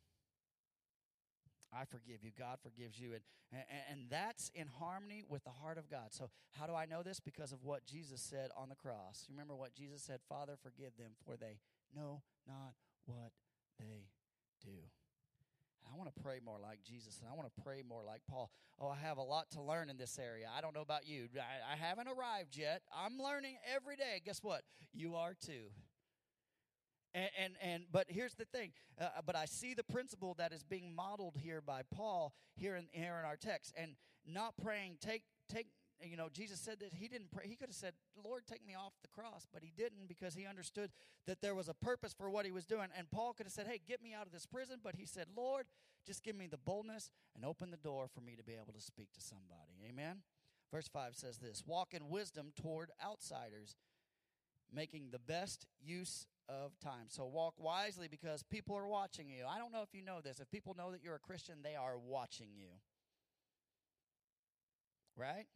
[1.74, 2.30] I forgive you.
[2.38, 3.14] God forgives you.
[3.14, 6.12] And, and, and that's in harmony with the heart of God.
[6.12, 7.18] So, how do I know this?
[7.18, 9.26] Because of what Jesus said on the cross.
[9.30, 11.58] Remember what Jesus said Father, forgive them, for they
[11.96, 12.74] know not
[13.06, 13.32] what
[13.80, 14.06] they
[14.62, 14.78] do.
[15.92, 18.50] I want to pray more like Jesus and I want to pray more like Paul.
[18.80, 20.48] Oh, I have a lot to learn in this area.
[20.56, 21.28] I don't know about you.
[21.36, 22.82] I, I haven't arrived yet.
[22.96, 24.22] I'm learning every day.
[24.24, 24.62] Guess what?
[24.94, 25.70] You are too.
[27.14, 28.72] And, and, and but here's the thing.
[28.98, 32.86] Uh, but I see the principle that is being modeled here by Paul here in
[32.92, 33.92] here in our text, and
[34.26, 34.96] not praying.
[35.00, 35.66] Take take
[36.10, 37.44] you know, Jesus said that he didn't pray.
[37.46, 40.46] He could have said, Lord, take me off the cross, but he didn't because he
[40.46, 40.90] understood
[41.26, 42.88] that there was a purpose for what he was doing.
[42.96, 45.26] And Paul could have said, Hey, get me out of this prison, but he said,
[45.36, 45.66] Lord,
[46.06, 48.80] just give me the boldness and open the door for me to be able to
[48.80, 49.78] speak to somebody.
[49.88, 50.22] Amen.
[50.72, 53.76] Verse 5 says this Walk in wisdom toward outsiders,
[54.72, 57.06] making the best use of time.
[57.08, 59.44] So walk wisely because people are watching you.
[59.48, 60.40] I don't know if you know this.
[60.40, 62.68] If people know that you're a Christian, they are watching you.
[65.16, 65.46] Right?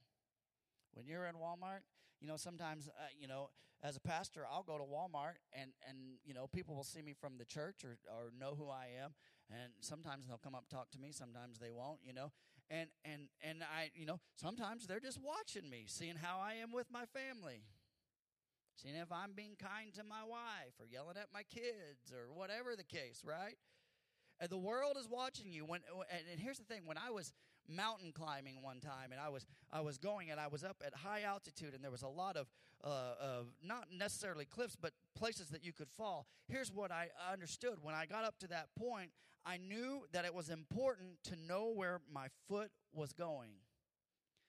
[0.96, 1.84] When you're in Walmart,
[2.20, 3.50] you know, sometimes, uh, you know,
[3.82, 7.12] as a pastor, I'll go to Walmart and, and you know, people will see me
[7.12, 9.12] from the church or, or know who I am.
[9.50, 11.12] And sometimes they'll come up talk to me.
[11.12, 12.32] Sometimes they won't, you know.
[12.70, 16.72] And, and, and I, you know, sometimes they're just watching me, seeing how I am
[16.72, 17.62] with my family.
[18.74, 22.74] Seeing if I'm being kind to my wife or yelling at my kids or whatever
[22.74, 23.56] the case, right?
[24.40, 25.64] And the world is watching you.
[25.64, 25.80] When
[26.10, 27.32] and here's the thing: when I was
[27.68, 30.94] mountain climbing one time, and I was I was going, and I was up at
[30.94, 32.46] high altitude, and there was a lot of
[32.84, 36.26] uh, of not necessarily cliffs, but places that you could fall.
[36.48, 39.10] Here's what I understood: when I got up to that point,
[39.44, 43.50] I knew that it was important to know where my foot was going.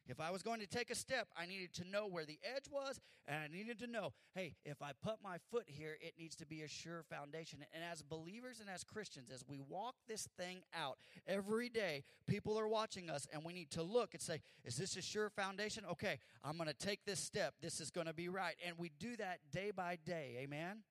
[0.08, 2.70] If I was going to take a step, I needed to know where the edge
[2.72, 6.36] was, and I needed to know, hey, if I put my foot here, it needs
[6.38, 7.60] to be a sure foundation.
[7.74, 12.58] And as believers and as Christians, as we walk this thing out every day, people
[12.58, 15.84] are watching us, and we need to look and say, is this a sure foundation?
[15.92, 17.56] Okay, I'm going to take this step.
[17.62, 18.56] This is going to be right.
[18.66, 20.38] And we do that day by day.
[20.40, 20.84] Amen?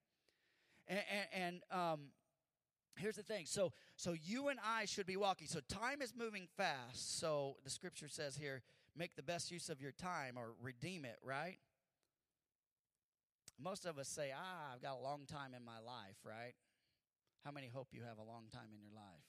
[0.89, 2.01] And, and, and um,
[2.99, 6.47] here's the thing so so you and i should be walking so time is moving
[6.57, 8.63] fast so the scripture says here
[8.97, 11.59] make the best use of your time or redeem it, right?
[13.59, 16.55] Most of us say, ah, I've got a long time in my life, right?
[17.45, 19.25] How many hope you have a long time in your life,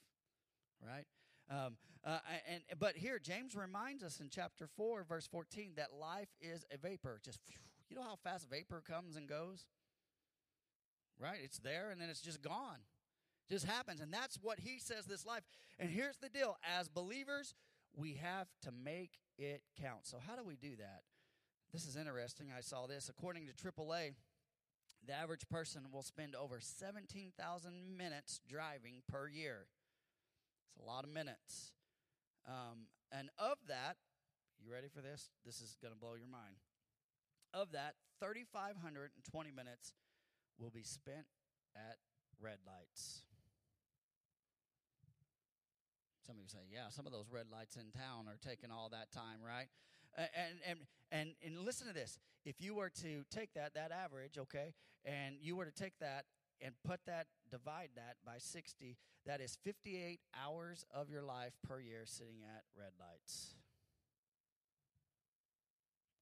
[0.84, 1.06] right?
[1.50, 2.18] Um, uh,
[2.52, 6.76] and but here James reminds us in chapter four, verse fourteen, that life is a
[6.76, 7.20] vapor.
[7.24, 7.40] Just
[7.88, 9.64] you know how fast vapor comes and goes,
[11.18, 11.38] right?
[11.42, 12.80] It's there and then it's just gone.
[13.50, 15.06] Just happens, and that's what he says.
[15.06, 15.42] This life,
[15.78, 17.54] and here's the deal: as believers,
[17.96, 20.10] we have to make it counts.
[20.10, 21.02] So, how do we do that?
[21.72, 22.48] This is interesting.
[22.56, 23.08] I saw this.
[23.08, 24.14] According to AAA,
[25.06, 29.66] The average person will spend over 17,000 minutes driving per year.
[30.68, 31.72] It's a lot of minutes.
[32.46, 33.96] Um, and of that,
[34.58, 35.30] you ready for this?
[35.46, 36.56] This is going to blow your mind.
[37.54, 39.92] Of that, 3,520 minutes
[40.58, 41.26] will be spent
[41.76, 41.96] at
[42.40, 43.22] red lights.
[46.28, 48.90] Some of you say, yeah, some of those red lights in town are taking all
[48.92, 49.64] that time, right?
[50.14, 50.78] And, and,
[51.10, 52.18] and, and listen to this.
[52.44, 54.74] If you were to take that, that average, okay,
[55.06, 56.26] and you were to take that
[56.60, 61.80] and put that, divide that by 60, that is 58 hours of your life per
[61.80, 63.54] year sitting at red lights.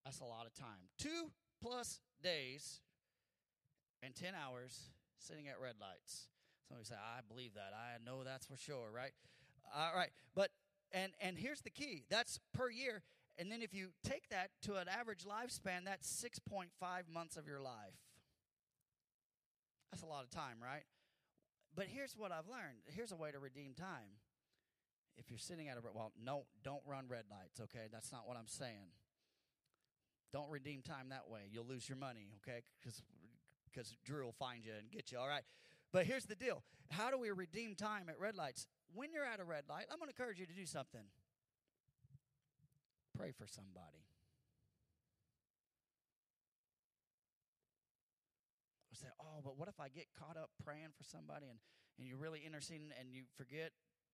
[0.04, 0.86] That's a lot of time.
[1.00, 2.78] Two plus days
[4.04, 6.28] and 10 hours sitting at red lights.
[6.68, 7.74] Somebody say, I believe that.
[7.74, 9.10] I know that's for sure, right?
[9.74, 10.10] All right.
[10.34, 10.50] But,
[10.92, 13.02] and, and here's the key that's per year.
[13.38, 16.68] And then if you take that to an average lifespan, that's 6.5
[17.12, 18.00] months of your life.
[19.90, 20.84] That's a lot of time, right?
[21.74, 22.78] But here's what I've learned.
[22.86, 24.16] Here's a way to redeem time.
[25.18, 27.88] If you're sitting at a well, no, don't run red lights, okay?
[27.92, 28.92] That's not what I'm saying.
[30.32, 31.40] Don't redeem time that way.
[31.50, 32.60] You'll lose your money, okay?
[32.80, 33.02] Because
[33.70, 35.42] because Drew will find you and get you, all right?
[35.92, 36.62] But here's the deal.
[36.90, 38.66] How do we redeem time at red lights?
[38.96, 41.04] When you're at a red light, I'm going to encourage you to do something.
[43.12, 44.08] Pray for somebody.
[48.90, 51.58] I say, oh, but what if I get caught up praying for somebody and,
[51.98, 53.72] and you're really interceding and you forget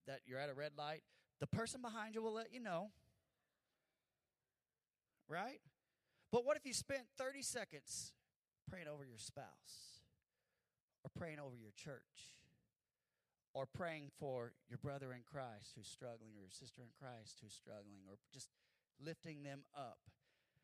[0.08, 1.04] that you're at a red light?
[1.38, 2.90] The person behind you will let you know.
[5.28, 5.60] Right?
[6.32, 8.14] But what if you spent 30 seconds
[8.68, 10.02] praying over your spouse
[11.04, 12.41] or praying over your church
[13.54, 17.52] or praying for your brother in Christ who's struggling or your sister in Christ who's
[17.52, 18.48] struggling or just
[19.04, 19.98] lifting them up.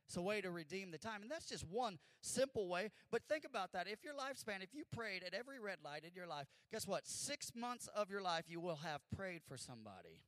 [0.07, 1.21] It's a way to redeem the time.
[1.21, 2.91] And that's just one simple way.
[3.11, 3.87] But think about that.
[3.87, 7.07] If your lifespan, if you prayed at every red light in your life, guess what?
[7.07, 10.23] Six months of your life you will have prayed for somebody.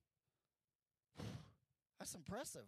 [1.99, 2.67] That's impressive.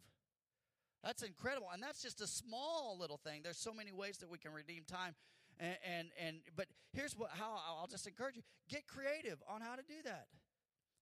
[1.05, 1.69] That's incredible.
[1.73, 3.41] And that's just a small little thing.
[3.43, 5.15] There's so many ways that we can redeem time.
[5.63, 8.43] And, and, and but here's what how I'll just encourage you.
[8.69, 10.27] Get creative on how to do that.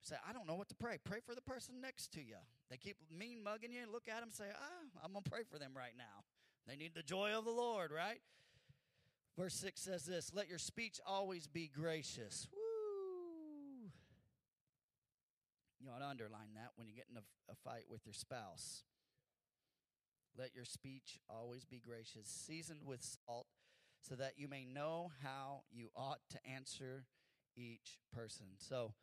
[0.02, 0.98] Say, I don't know what to pray.
[1.02, 2.36] Pray for the person next to you.
[2.70, 3.80] They keep mean mugging you.
[3.90, 6.24] Look at them say, ah, I'm going to pray for them right now.
[6.66, 8.20] They need the joy of the Lord, right?
[9.38, 12.46] Verse 6 says this Let your speech always be gracious.
[12.52, 13.90] Woo!
[15.80, 18.82] You ought to underline that when you get in a, a fight with your spouse.
[20.38, 23.46] Let your speech always be gracious, seasoned with salt,
[24.00, 27.04] so that you may know how you ought to answer
[27.56, 28.46] each person.
[28.58, 28.94] So,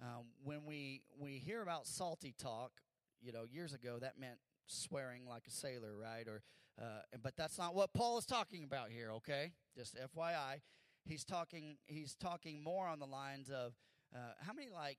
[0.00, 2.72] um, when we we hear about salty talk,
[3.20, 6.26] you know, years ago that meant swearing like a sailor, right?
[6.26, 6.42] Or,
[6.80, 9.12] uh, but that's not what Paul is talking about here.
[9.12, 10.60] Okay, just FYI,
[11.04, 13.74] he's talking he's talking more on the lines of
[14.14, 14.98] uh, how many like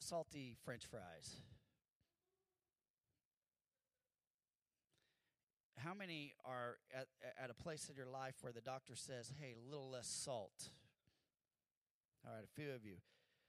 [0.00, 1.42] salty French fries.
[5.84, 7.06] How many are at,
[7.42, 10.70] at a place in your life where the doctor says, hey, a little less salt?
[12.26, 12.96] All right, a few of you.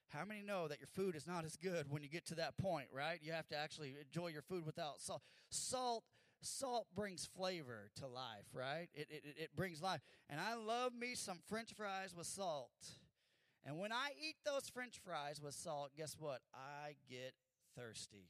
[0.10, 2.58] How many know that your food is not as good when you get to that
[2.58, 3.20] point, right?
[3.22, 5.22] You have to actually enjoy your food without salt.
[5.50, 6.04] Salt
[6.42, 8.88] salt brings flavor to life, right?
[8.94, 10.02] It, it, it brings life.
[10.30, 12.70] And I love me some french fries with salt.
[13.66, 16.40] And when I eat those french fries with salt, guess what?
[16.54, 17.34] I get
[17.78, 18.30] thirsty.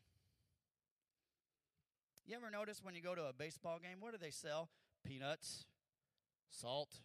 [2.30, 4.70] You ever notice when you go to a baseball game, what do they sell?
[5.04, 5.65] Peanuts,
[6.48, 6.98] salt,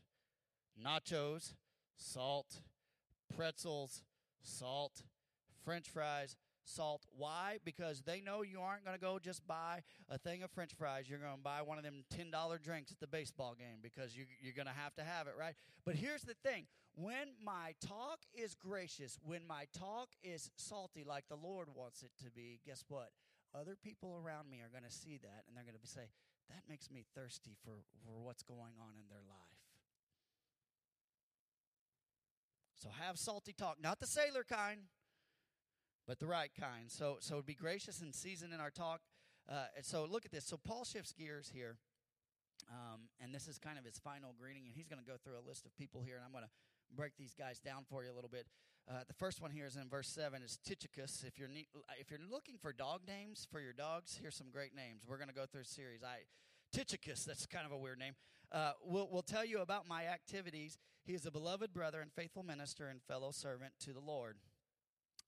[0.78, 1.54] nachos,
[1.96, 2.60] salt,
[3.34, 4.02] pretzels,
[4.42, 5.00] salt,
[5.64, 7.06] french fries, salt.
[7.16, 7.56] Why?
[7.64, 11.08] Because they know you aren't going to go just buy a thing of french fries.
[11.08, 14.26] You're going to buy one of them $10 drinks at the baseball game because you,
[14.42, 15.54] you're going to have to have it, right?
[15.86, 21.24] But here's the thing when my talk is gracious, when my talk is salty like
[21.30, 23.08] the Lord wants it to be, guess what?
[23.54, 26.10] Other people around me are going to see that and they're going to say,
[26.50, 29.64] that makes me thirsty for, for what's going on in their life.
[32.76, 34.80] So have salty talk, not the sailor kind,
[36.06, 36.90] but the right kind.
[36.90, 39.00] So so be gracious and seasoned in our talk.
[39.48, 40.44] Uh, so look at this.
[40.44, 41.78] So Paul shifts gears here,
[42.68, 45.38] um, and this is kind of his final greeting, and he's going to go through
[45.38, 46.50] a list of people here, and I'm going to
[46.94, 48.46] break these guys down for you a little bit.
[48.86, 50.42] Uh, the first one here is in verse seven.
[50.42, 51.24] Is Tychicus.
[51.26, 51.68] If you're ne-
[51.98, 55.02] if you're looking for dog names for your dogs, here's some great names.
[55.06, 56.02] We're going to go through a series.
[56.02, 56.18] I
[56.70, 57.24] Tychicus.
[57.24, 58.12] That's kind of a weird name.
[58.52, 60.76] Uh, will will tell you about my activities.
[61.06, 64.36] He is a beloved brother and faithful minister and fellow servant to the Lord.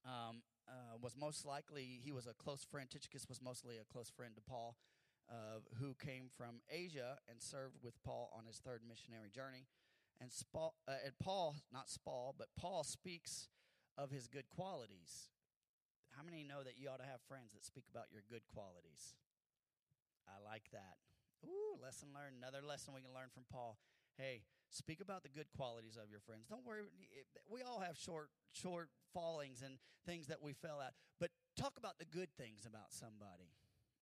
[0.05, 2.91] Um, uh, was most likely he was a close friend.
[2.91, 4.77] Tychicus was mostly a close friend to Paul,
[5.31, 9.67] uh, who came from Asia and served with Paul on his third missionary journey.
[10.21, 10.71] And, uh,
[11.05, 13.49] and Paul, not Spall, but Paul speaks
[13.99, 15.29] of his good qualities.
[16.17, 19.15] How many know that you ought to have friends that speak about your good qualities?
[20.25, 20.97] I like that.
[21.45, 22.41] Ooh, lesson learned.
[22.41, 23.77] Another lesson we can learn from Paul.
[24.17, 26.49] Hey, speak about the good qualities of your friends.
[26.49, 26.89] Don't worry.
[27.53, 31.99] We all have short, short fallings and things that we fell at, but talk about
[31.99, 33.53] the good things about somebody.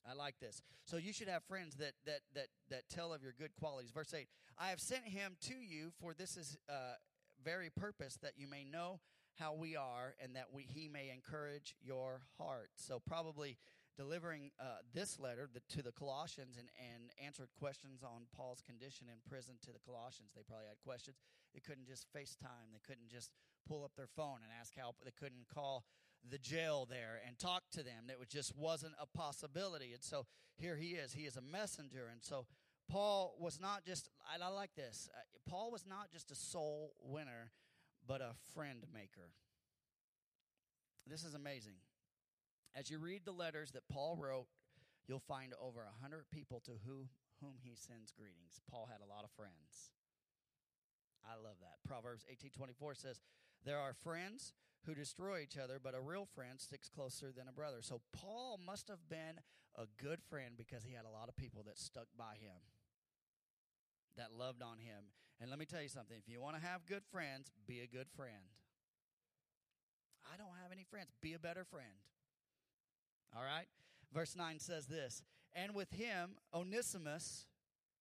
[0.08, 0.62] I like this.
[0.84, 3.90] So you should have friends that that that that tell of your good qualities.
[3.90, 4.28] Verse eight:
[4.58, 6.94] I have sent him to you for this is uh,
[7.42, 9.00] very purpose that you may know
[9.38, 12.70] how we are and that we he may encourage your heart.
[12.76, 13.58] So probably
[13.96, 19.22] delivering uh, this letter to the Colossians and, and answered questions on Paul's condition in
[19.28, 20.34] prison to the Colossians.
[20.34, 21.16] They probably had questions.
[21.54, 22.74] They couldn't just FaceTime.
[22.74, 23.30] They couldn't just
[23.68, 24.96] pull up their phone and ask help.
[25.04, 25.84] They couldn't call
[26.30, 28.04] the jail there and talk to them.
[28.08, 29.92] That just wasn't a possibility.
[29.92, 31.12] And so here he is.
[31.12, 32.08] He is a messenger.
[32.10, 32.46] And so
[32.88, 37.52] Paul was not just, I like this, uh, Paul was not just a soul winner,
[38.06, 39.32] but a friend maker.
[41.06, 41.76] This is amazing.
[42.74, 44.46] As you read the letters that Paul wrote,
[45.06, 47.06] you'll find over a hundred people to who,
[47.40, 48.60] whom he sends greetings.
[48.70, 49.92] Paul had a lot of friends.
[51.24, 51.86] I love that.
[51.86, 53.20] Proverbs 18:24 says,
[53.64, 54.52] "There are friends
[54.86, 57.78] who destroy each other, but a real friend sticks closer than a brother.
[57.80, 59.40] So Paul must have been
[59.76, 62.60] a good friend because he had a lot of people that stuck by him,
[64.16, 65.10] that loved on him.
[65.40, 67.86] And let me tell you something if you want to have good friends, be a
[67.86, 68.54] good friend.
[70.32, 71.10] I don't have any friends.
[71.20, 72.00] Be a better friend.
[73.36, 73.66] All right?
[74.12, 75.22] Verse 9 says this
[75.54, 77.46] And with him, Onesimus,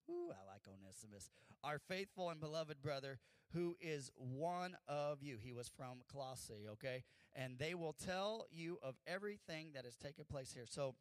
[0.09, 1.31] ooh, I like Onesimus,
[1.63, 3.19] our faithful and beloved brother,
[3.53, 5.37] who is one of you.
[5.41, 7.03] He was from Colossae, okay?
[7.35, 10.65] And they will tell you of everything that has taken place here.
[10.67, 10.95] So,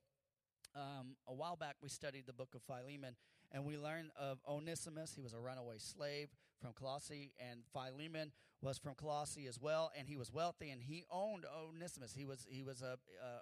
[0.75, 3.17] um, a while back, we studied the book of Philemon,
[3.51, 5.13] and we learned of Onesimus.
[5.15, 6.29] He was a runaway slave
[6.61, 8.33] from Colossae, and Philemon
[8.63, 12.15] was from Colossae as well, and he was wealthy, and he owned Onesimus.
[12.15, 12.97] He was he was a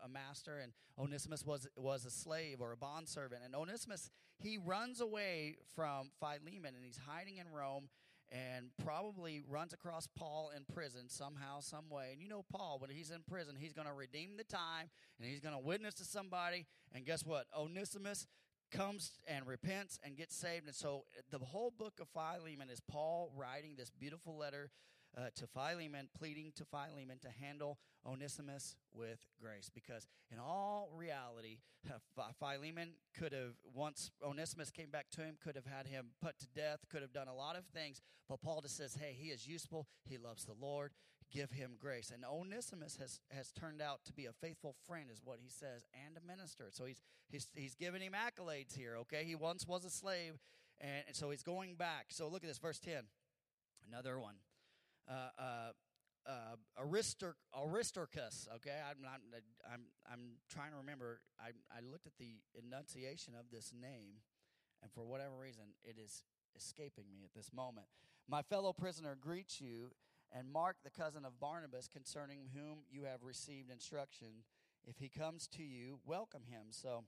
[0.04, 3.42] a master, and Onesimus was was a slave or a bondservant.
[3.44, 7.90] And Onesimus he runs away from Philemon, and he's hiding in Rome,
[8.30, 12.10] and probably runs across Paul in prison somehow, some way.
[12.12, 15.28] And you know, Paul, when he's in prison, he's going to redeem the time and
[15.28, 16.66] he's going to witness to somebody.
[16.94, 17.46] And guess what?
[17.58, 18.26] Onesimus
[18.70, 20.66] comes and repents and gets saved.
[20.66, 24.70] And so the whole book of Philemon is Paul writing this beautiful letter
[25.16, 29.70] uh, to Philemon, pleading to Philemon to handle Onesimus with grace.
[29.72, 31.58] Because in all reality,
[31.88, 36.38] uh, Philemon could have, once Onesimus came back to him, could have had him put
[36.38, 38.00] to death, could have done a lot of things.
[38.28, 39.86] But Paul just says, hey, he is useful.
[40.04, 40.92] He loves the Lord.
[41.32, 42.10] Give him grace.
[42.12, 45.86] And Onesimus has, has turned out to be a faithful friend, is what he says,
[46.06, 46.68] and a minister.
[46.70, 49.24] So he's, he's, he's giving him accolades here, okay?
[49.24, 50.34] He once was a slave,
[50.80, 52.06] and, and so he's going back.
[52.08, 53.04] So look at this, verse 10.
[53.88, 54.34] Another one
[55.10, 55.72] uh, uh,
[56.26, 58.46] uh, Aristar- Aristarchus.
[58.56, 59.20] Okay, I'm, not,
[59.70, 61.20] I'm I'm trying to remember.
[61.40, 64.22] I I looked at the enunciation of this name,
[64.82, 66.22] and for whatever reason, it is
[66.56, 67.86] escaping me at this moment.
[68.28, 69.90] My fellow prisoner greets you,
[70.32, 74.44] and Mark, the cousin of Barnabas, concerning whom you have received instruction.
[74.86, 76.68] If he comes to you, welcome him.
[76.70, 77.04] So,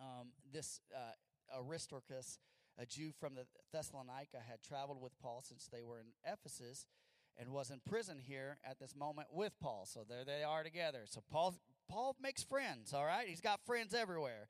[0.00, 2.38] um, this uh, Aristarchus,
[2.78, 6.86] a Jew from the Thessalonica, had traveled with Paul since they were in Ephesus
[7.38, 9.86] and was in prison here at this moment with Paul.
[9.86, 11.02] So there they are together.
[11.06, 11.54] So Paul
[11.88, 13.26] Paul makes friends, all right?
[13.26, 14.48] He's got friends everywhere.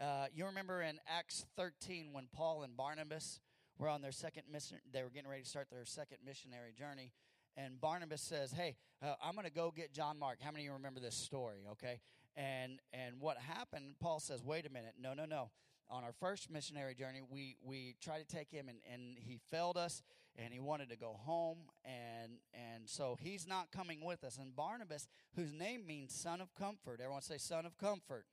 [0.00, 3.40] Uh, you remember in Acts 13 when Paul and Barnabas
[3.78, 7.12] were on their second mission, they were getting ready to start their second missionary journey.
[7.56, 10.38] And Barnabas says, Hey, uh, I'm going to go get John Mark.
[10.40, 11.66] How many of you remember this story?
[11.72, 12.00] Okay.
[12.36, 14.94] And, and what happened, Paul says, Wait a minute.
[14.98, 15.50] No, no, no
[15.90, 19.76] on our first missionary journey, we, we tried to take him and, and he failed
[19.76, 20.02] us
[20.36, 24.38] and he wanted to go home and and so he's not coming with us.
[24.38, 28.26] And barnabas whose name means son of comfort everyone say son of comfort.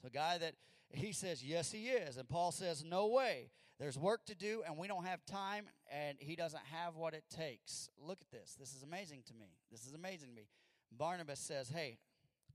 [0.00, 0.54] So a guy that
[0.90, 2.16] he says yes he is.
[2.16, 3.50] And paul says no way.
[3.78, 7.24] There's work to do and we don't have time and he doesn't have what it
[7.30, 7.88] takes.
[7.98, 8.56] Look at this.
[8.58, 9.56] This is amazing to me.
[9.70, 10.48] This is amazing to me.
[10.92, 11.98] Barnabas says hey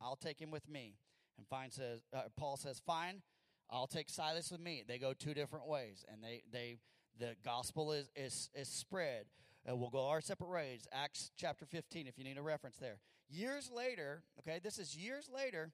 [0.02, 0.96] i'll take him with me.
[1.38, 3.22] And fine says uh, paul says fine
[3.70, 4.84] i'll take silas with me.
[4.88, 6.78] They go two different ways and they they
[7.20, 9.26] the gospel is, is, is spread.
[9.70, 10.88] Uh, we'll go our separate ways.
[10.92, 13.00] Acts chapter 15, if you need a reference there.
[13.30, 15.72] Years later, okay, this is years later,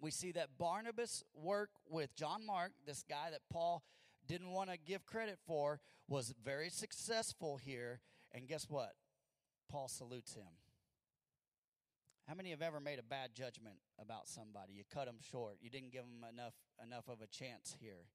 [0.00, 3.84] we see that Barnabas' work with John Mark, this guy that Paul
[4.26, 8.00] didn't want to give credit for, was very successful here.
[8.32, 8.92] And guess what?
[9.70, 10.44] Paul salutes him.
[12.26, 14.72] How many have ever made a bad judgment about somebody?
[14.72, 15.58] You cut them short.
[15.60, 18.06] You didn't give them enough enough of a chance here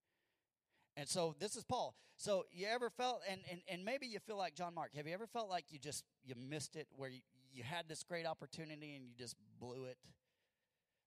[0.99, 1.95] And so this is Paul.
[2.17, 4.93] So you ever felt, and, and, and maybe you feel like John Mark.
[4.95, 7.21] Have you ever felt like you just, you missed it where you,
[7.53, 9.97] you had this great opportunity and you just blew it?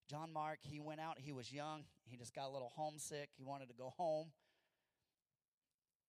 [0.09, 3.45] John Mark, he went out, he was young, he just got a little homesick, he
[3.45, 4.29] wanted to go home.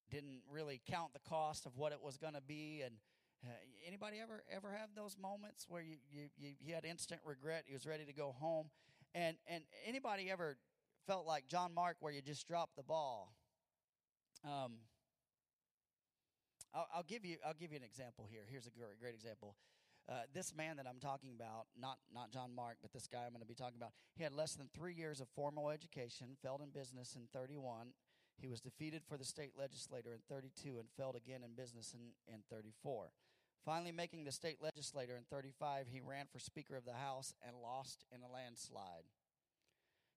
[0.10, 2.96] Didn't really count the cost of what it was going to be and
[3.46, 3.50] uh,
[3.86, 7.66] anybody ever ever have those moments where you, you, you, you had instant regret?
[7.68, 8.70] He was ready to go home,
[9.14, 10.56] and and anybody ever
[11.06, 13.34] felt like John Mark where you just dropped the ball?
[14.44, 14.74] Um,
[16.74, 18.41] I'll, I'll, give you I'll give you an example here.
[18.50, 19.56] Here's a great, great example.
[20.10, 23.32] Uh, this man that I'm talking about, not not John Mark, but this guy I'm
[23.32, 26.62] going to be talking about, he had less than three years of formal education, failed
[26.62, 27.94] in business in 31.
[28.36, 32.34] He was defeated for the state legislator in 32 and failed again in business in,
[32.34, 33.12] in 34.
[33.64, 37.56] Finally, making the state legislator in 35, he ran for Speaker of the House and
[37.62, 39.08] lost in a landslide.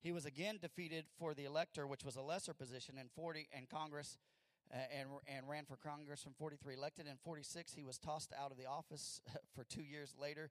[0.03, 3.69] He was again defeated for the elector, which was a lesser position in 40 and
[3.69, 4.19] Congress,
[4.73, 6.75] uh, and and ran for Congress from 43.
[6.75, 9.21] Elected in 46, he was tossed out of the office
[9.55, 10.51] for two years later,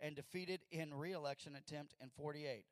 [0.00, 2.64] and defeated in re-election attempt in 48.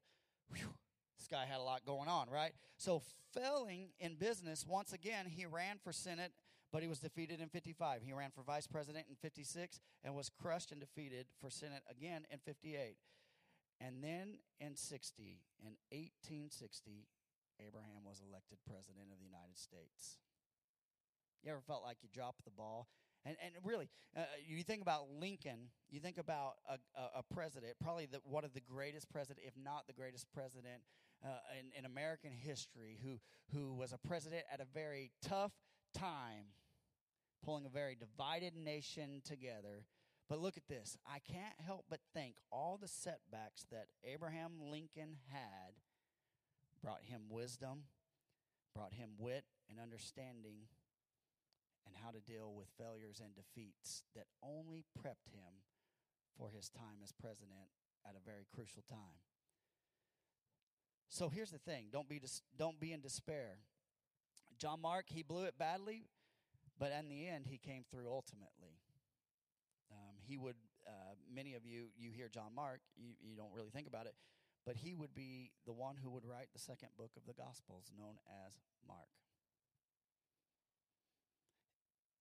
[0.51, 0.75] Whew.
[1.19, 2.53] This guy had a lot going on, right?
[2.77, 3.01] So,
[3.33, 6.33] failing in business, once again, he ran for Senate
[6.75, 8.03] but he was defeated in 55.
[8.03, 12.27] He ran for vice president in 56 and was crushed and defeated for Senate again
[12.33, 12.97] in 58.
[13.81, 17.07] And then in 60, in 1860,
[17.61, 20.19] Abraham was elected president of the United States.
[21.43, 22.89] You ever felt like you dropped the ball?
[23.27, 27.75] And, and really, uh, you think about Lincoln, you think about a, a, a president,
[27.83, 30.83] probably the, one of the greatest president, if not the greatest president
[31.25, 33.19] uh, in, in American history, who,
[33.53, 35.53] who was a president at a very tough
[35.95, 36.53] time
[37.45, 39.85] pulling a very divided nation together.
[40.29, 40.97] But look at this.
[41.07, 45.75] I can't help but think all the setbacks that Abraham Lincoln had
[46.83, 47.85] brought him wisdom,
[48.75, 50.69] brought him wit and understanding,
[51.87, 55.63] and how to deal with failures and defeats that only prepped him
[56.39, 57.69] for his time as president
[58.09, 59.21] at a very crucial time.
[61.09, 63.59] So here's the thing don't be, dis- don't be in despair.
[64.59, 66.07] John Mark, he blew it badly,
[66.79, 68.79] but in the end, he came through ultimately.
[70.27, 70.57] He would,
[70.87, 74.15] uh, many of you, you hear John Mark, you, you don't really think about it,
[74.67, 77.93] but he would be the one who would write the second book of the Gospels,
[77.97, 78.17] known
[78.47, 79.09] as Mark.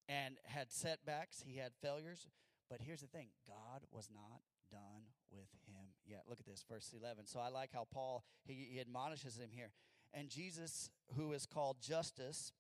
[0.10, 2.28] And had setbacks, he had failures,
[2.70, 6.24] but here's the thing God was not done with him yet.
[6.28, 7.28] Look at this, verse 11.
[7.28, 9.72] So I like how Paul, he, he admonishes him here.
[10.14, 12.52] And Jesus, who is called Justus,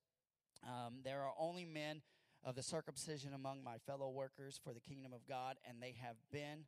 [0.63, 2.01] um, there are only men
[2.43, 6.15] of the circumcision among my fellow workers for the kingdom of God, and they have
[6.31, 6.65] been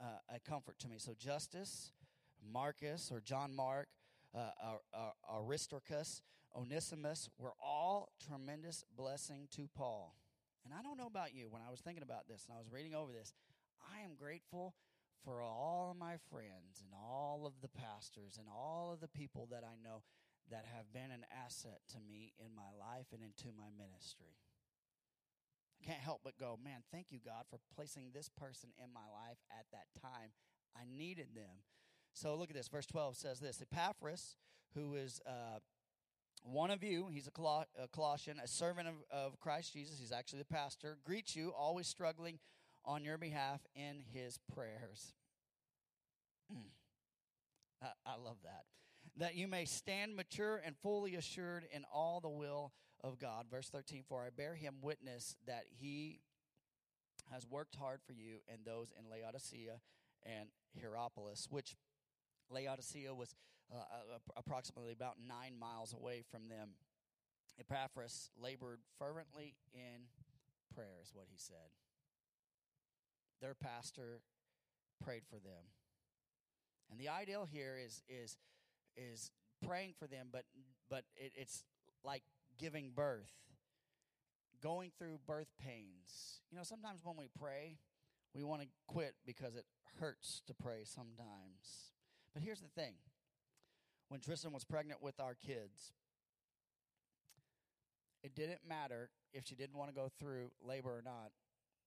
[0.00, 0.96] uh, a comfort to me.
[0.98, 1.92] So, Justus,
[2.52, 3.88] Marcus, or John Mark,
[4.34, 4.50] uh,
[5.32, 6.20] Aristarchus,
[6.54, 10.16] Onesimus were all tremendous blessing to Paul.
[10.64, 12.72] And I don't know about you, when I was thinking about this and I was
[12.72, 13.32] reading over this,
[13.92, 14.74] I am grateful
[15.24, 19.48] for all of my friends and all of the pastors and all of the people
[19.50, 20.02] that I know
[20.50, 24.38] that have been an asset to me in my life and into my ministry.
[25.80, 29.00] I can't help but go, man, thank you, God, for placing this person in my
[29.12, 30.30] life at that time.
[30.76, 31.62] I needed them.
[32.12, 32.68] So look at this.
[32.68, 34.36] Verse 12 says this Epaphras,
[34.74, 35.58] who is uh,
[36.42, 40.40] one of you, he's a, a Colossian, a servant of, of Christ Jesus, he's actually
[40.40, 42.38] the pastor, greets you, always struggling
[42.84, 45.14] on your behalf in his prayers.
[47.82, 48.64] I, I love that
[49.18, 52.72] that you may stand mature and fully assured in all the will
[53.06, 53.46] of God.
[53.50, 56.20] Verse 13 For I bear him witness that he
[57.32, 59.80] has worked hard for you and those in Laodicea
[60.24, 60.48] and
[60.80, 61.76] Hierapolis, which
[62.50, 63.34] Laodicea was
[63.74, 66.70] uh, approximately about nine miles away from them.
[67.58, 70.06] Epaphras labored fervently in
[70.74, 71.72] prayer, is what he said.
[73.40, 74.20] Their pastor
[75.02, 75.72] prayed for them.
[76.90, 78.36] And the ideal here is, is
[78.96, 79.30] is
[79.66, 80.44] praying for them, but
[80.88, 81.64] but it, it's
[82.04, 82.22] like
[82.58, 83.30] giving birth,
[84.62, 86.40] going through birth pains.
[86.50, 87.78] You know, sometimes when we pray,
[88.34, 89.64] we want to quit because it
[90.00, 91.92] hurts to pray sometimes.
[92.34, 92.94] But here's the thing:
[94.08, 95.92] when Tristan was pregnant with our kids,
[98.22, 101.30] it didn't matter if she didn't want to go through labor or not.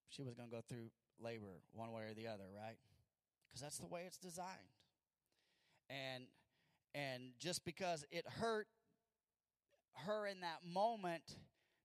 [0.08, 0.90] She was going to go through
[1.20, 2.78] labor one way or the other, right?
[3.48, 4.74] Because that's the way it's designed.
[5.88, 6.24] And
[6.94, 8.66] and just because it hurt
[10.06, 11.22] her in that moment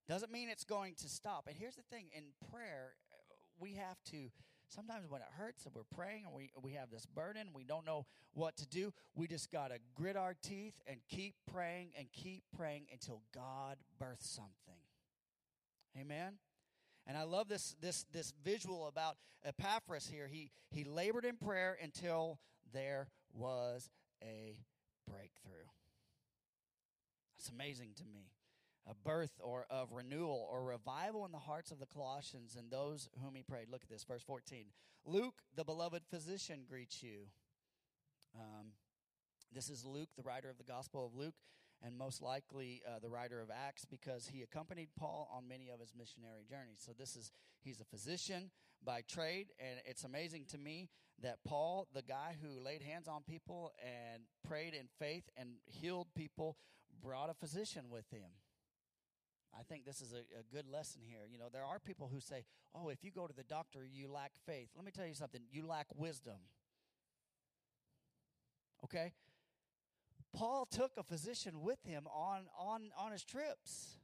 [0.08, 1.46] doesn't mean it's going to stop.
[1.48, 2.94] And here's the thing in prayer,
[3.58, 4.30] we have to
[4.68, 7.86] sometimes when it hurts and we're praying and we, we have this burden, we don't
[7.86, 12.08] know what to do, we just got to grit our teeth and keep praying and
[12.12, 14.80] keep praying until God births something.
[15.98, 16.34] Amen?
[17.06, 20.26] And I love this, this, this visual about Epaphras here.
[20.26, 22.40] He, he labored in prayer until
[22.72, 23.88] there was
[24.22, 24.58] a
[25.08, 25.66] breakthrough.
[27.46, 28.32] That's amazing to me
[28.88, 33.08] a birth or of renewal or revival in the hearts of the Colossians and those
[33.22, 33.68] whom he prayed.
[33.70, 34.66] Look at this, verse 14.
[35.04, 37.26] Luke, the beloved physician, greets you.
[38.34, 38.72] Um,
[39.52, 41.34] this is Luke, the writer of the Gospel of Luke,
[41.84, 45.78] and most likely uh, the writer of Acts because he accompanied Paul on many of
[45.78, 46.78] his missionary journeys.
[46.84, 47.30] So this is
[47.62, 48.50] he's a physician
[48.84, 50.88] by trade, and it's amazing to me
[51.22, 56.08] that Paul, the guy who laid hands on people and prayed in faith and healed
[56.16, 56.56] people,
[57.02, 58.30] brought a physician with him.
[59.58, 61.20] I think this is a, a, good lesson here.
[61.30, 62.44] You know, there are people who say,
[62.74, 64.68] oh, if you go to the doctor, you lack faith.
[64.76, 66.36] Let me tell you something you lack wisdom.
[68.84, 69.12] Okay?
[70.34, 73.96] Paul took a physician with him on, on, on his trips.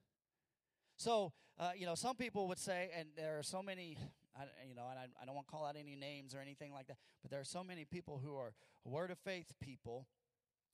[0.96, 3.98] So, uh, you know, some people would say, and there are so many,
[4.34, 6.72] I, you know, and I, I don't want to call out any names or anything
[6.72, 10.06] like that, but there are so many people who are word of faith people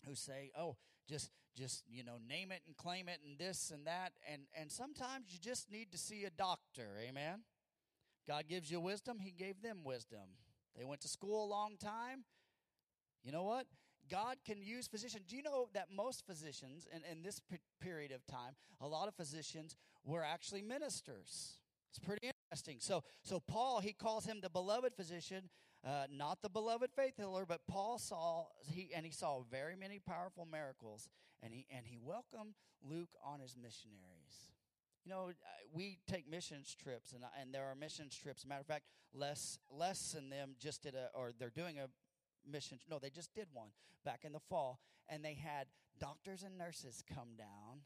[0.07, 0.77] who say, "Oh,
[1.09, 4.71] just just you know, name it and claim it and this and that." And and
[4.71, 6.99] sometimes you just need to see a doctor.
[7.07, 7.45] Amen.
[8.29, 10.37] God gives you wisdom, he gave them wisdom.
[10.77, 12.25] They went to school a long time.
[13.25, 13.67] You know what?
[14.11, 15.25] God can use physicians.
[15.27, 17.41] Do you know that most physicians, in, in this
[17.81, 21.59] period of time, a lot of physicians were actually ministers?
[21.91, 22.79] It's pretty interesting.
[22.81, 25.49] So, so Paul, he calls him the beloved physician
[25.87, 29.99] uh, not the beloved faith healer, but Paul saw he and he saw very many
[29.99, 31.09] powerful miracles,
[31.43, 34.53] and he and he welcomed Luke on his missionaries.
[35.05, 35.33] You know, uh,
[35.73, 38.45] we take missions trips, and and there are missions trips.
[38.45, 41.87] Matter of fact, less less than them just did a, or they're doing a
[42.51, 42.79] mission.
[42.91, 43.69] No, they just did one
[44.05, 45.69] back in the fall, and they had
[46.01, 47.83] doctors and nurses come down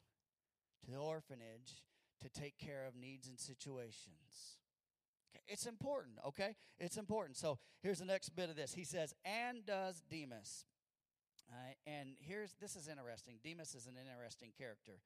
[0.85, 1.83] to the orphanage
[2.21, 4.57] to take care of needs and situations.
[5.47, 6.55] It's important, okay?
[6.79, 7.37] It's important.
[7.37, 8.73] So here's the next bit of this.
[8.73, 10.65] He says, and does Demas.
[11.51, 13.35] Uh, and here's this is interesting.
[13.43, 14.99] Demas is an interesting character.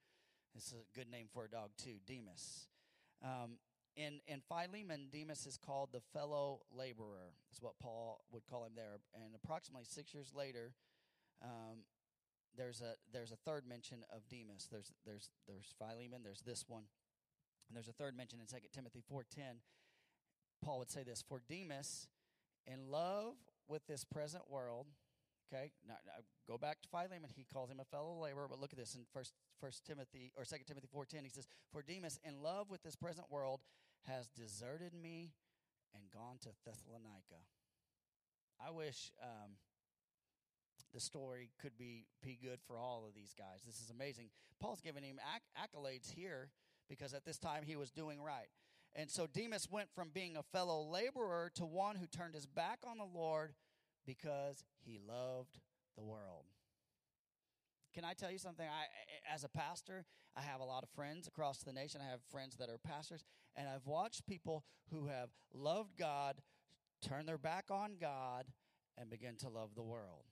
[0.54, 2.68] This is a good name for a dog too, Demas.
[3.22, 3.58] Um,
[3.96, 7.34] in in Philemon, Demas is called the fellow laborer.
[7.50, 9.00] That's what Paul would call him there.
[9.14, 10.72] And approximately six years later,
[11.42, 11.84] um,
[12.56, 14.68] there's a there's a third mention of Demas.
[14.70, 16.22] There's there's there's Philemon.
[16.22, 16.84] There's this one,
[17.68, 19.60] and there's a third mention in Second Timothy four ten.
[20.64, 22.08] Paul would say this For Demas,
[22.66, 23.34] in love
[23.68, 24.86] with this present world,
[25.52, 28.72] okay, now, now go back to Philemon, he calls him a fellow laborer, but look
[28.72, 32.42] at this in First, First Timothy or Second Timothy 4.10, he says, For Demas, in
[32.42, 33.60] love with this present world,
[34.06, 35.32] has deserted me
[35.94, 37.42] and gone to Thessalonica.
[38.64, 39.52] I wish um,
[40.92, 43.62] the story could be, be good for all of these guys.
[43.64, 44.30] This is amazing.
[44.60, 46.50] Paul's giving him acc- accolades here
[46.88, 48.48] because at this time he was doing right.
[48.94, 52.80] And so Demas went from being a fellow laborer to one who turned his back
[52.86, 53.54] on the Lord
[54.06, 55.58] because he loved
[55.96, 56.44] the world.
[57.94, 58.66] Can I tell you something?
[58.66, 60.04] I, as a pastor,
[60.36, 62.00] I have a lot of friends across the nation.
[62.06, 63.24] I have friends that are pastors,
[63.56, 66.40] and I've watched people who have loved God
[67.02, 68.46] turn their back on God
[68.96, 70.24] and begin to love the world.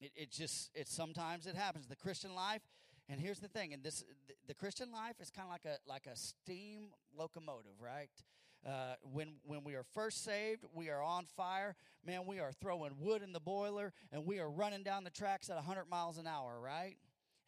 [0.00, 1.86] It, it just, it sometimes it happens.
[1.86, 2.62] The Christian life
[3.08, 4.04] and here's the thing, and this
[4.46, 8.10] the, Christian life is kind of like a like a steam locomotive, right?
[8.66, 11.74] Uh, when when we are first saved, we are on fire.
[12.06, 15.50] Man, we are throwing wood in the boiler, and we are running down the tracks
[15.50, 16.96] at 100 miles an hour, right?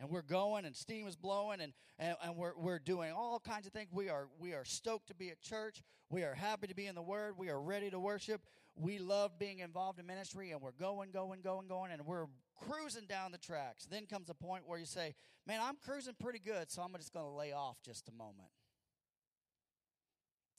[0.01, 3.67] And we're going, and steam is blowing, and, and, and we're, we're doing all kinds
[3.67, 3.91] of things.
[3.93, 5.83] We are we are stoked to be at church.
[6.11, 7.35] We are happy to be in the Word.
[7.39, 8.43] We are ready to worship.
[8.77, 12.27] We love being involved in ministry, and we're going, going, going, going, and we're
[12.69, 13.87] cruising down the tracks.
[13.87, 15.15] Then comes a point where you say,
[15.47, 18.49] Man, I'm cruising pretty good, so I'm just going to lay off just a moment.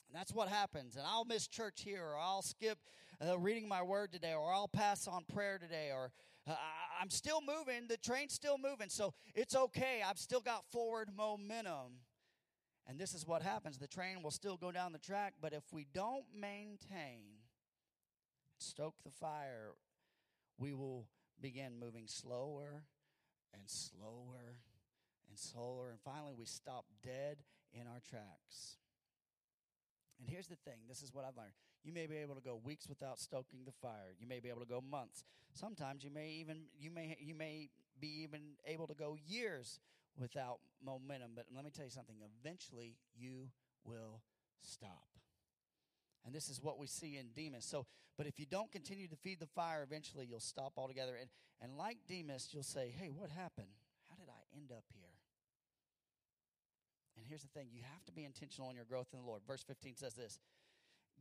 [0.08, 0.96] And that's what happens.
[0.96, 2.78] And I'll miss church here, or I'll skip
[3.26, 6.12] uh, reading my word today, or I'll pass on prayer today, or
[6.48, 6.56] uh,
[7.02, 7.88] I'm still moving.
[7.88, 10.02] The train's still moving, so it's okay.
[10.08, 12.00] I've still got forward momentum.
[12.88, 15.64] And this is what happens the train will still go down the track, but if
[15.72, 17.24] we don't maintain,
[18.60, 19.72] stoke the fire,
[20.60, 21.08] we will
[21.42, 22.84] begin moving slower
[23.54, 24.60] and slower
[25.30, 25.90] and slower.
[25.90, 27.38] And finally, we stop dead
[27.74, 28.78] in our tracks.
[30.20, 31.54] And here's the thing this is what I've learned.
[31.84, 34.16] You may be able to go weeks without stoking the fire.
[34.20, 35.24] You may be able to go months.
[35.54, 37.70] Sometimes you may even you may you may
[38.00, 39.80] be even able to go years
[40.18, 41.32] without momentum.
[41.36, 42.16] But let me tell you something.
[42.42, 43.50] Eventually you
[43.84, 44.22] will
[44.62, 45.15] stop.
[46.26, 47.66] And this is what we see in Demas.
[47.66, 47.86] So,
[48.18, 51.16] but if you don't continue to feed the fire, eventually you'll stop altogether.
[51.20, 51.30] And,
[51.62, 53.68] and like Demas, you'll say, hey, what happened?
[54.10, 55.04] How did I end up here?
[57.16, 59.42] And here's the thing you have to be intentional in your growth in the Lord.
[59.48, 60.40] Verse 15 says this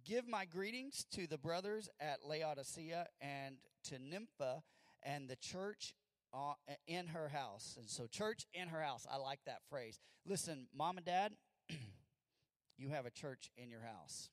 [0.05, 4.63] Give my greetings to the brothers at Laodicea and to Nympha
[5.03, 5.95] and the church
[6.33, 6.55] uh,
[6.87, 7.77] in her house.
[7.79, 9.07] And so, church in her house.
[9.11, 9.99] I like that phrase.
[10.27, 11.33] Listen, mom and dad,
[12.79, 14.31] you have a church in your house.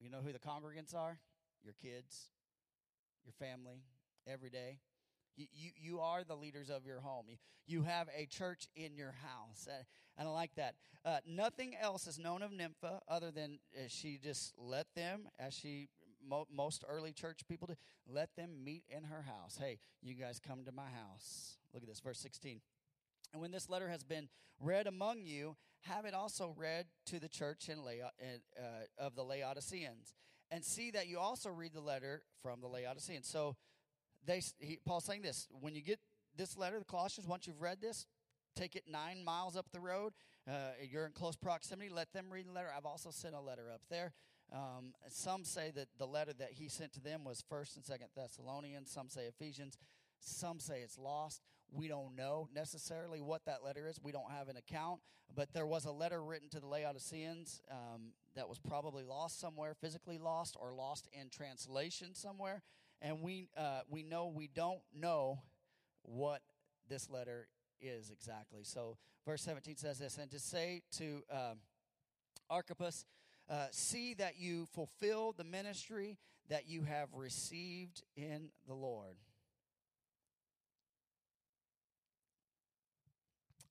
[0.00, 1.18] You know who the congregants are?
[1.62, 2.30] Your kids,
[3.24, 3.82] your family,
[4.26, 4.78] every day.
[5.36, 7.26] You, you, you are the leaders of your home.
[7.28, 7.36] You,
[7.66, 9.68] you have a church in your house.
[10.18, 10.74] And, I like that.
[11.04, 15.54] Uh, nothing else is known of Nympha other than uh, she just let them, as
[15.54, 15.88] she
[16.26, 17.74] mo- most early church people do,
[18.06, 19.58] let them meet in her house.
[19.58, 21.56] Hey, you guys come to my house.
[21.72, 22.60] Look at this, verse 16.
[23.32, 24.28] And when this letter has been
[24.58, 28.62] read among you, have it also read to the church in Lao- uh,
[28.98, 30.14] of the Laodiceans.
[30.50, 33.26] And see that you also read the letter from the Laodiceans.
[33.26, 33.56] So
[34.26, 36.00] they he, Paul's saying this when you get
[36.36, 38.06] this letter, the Colossians, once you've read this,
[38.56, 40.12] take it nine miles up the road.
[40.48, 41.88] Uh, you're in close proximity.
[41.88, 42.68] Let them read the letter.
[42.76, 44.12] I've also sent a letter up there.
[44.52, 48.08] Um, some say that the letter that he sent to them was First and Second
[48.16, 48.90] Thessalonians.
[48.90, 49.78] Some say Ephesians.
[50.18, 51.42] Some say it's lost.
[51.72, 54.00] We don't know necessarily what that letter is.
[54.02, 55.00] We don't have an account.
[55.34, 59.74] But there was a letter written to the Laodiceans um, that was probably lost somewhere,
[59.80, 62.62] physically lost, or lost in translation somewhere
[63.02, 65.40] and we uh, we know we don't know
[66.02, 66.42] what
[66.88, 67.48] this letter
[67.80, 68.62] is exactly.
[68.62, 68.96] So,
[69.26, 71.58] verse 17 says this, and to say to um,
[72.48, 73.04] Archippus,
[73.48, 76.18] uh, see that you fulfill the ministry
[76.48, 79.16] that you have received in the Lord.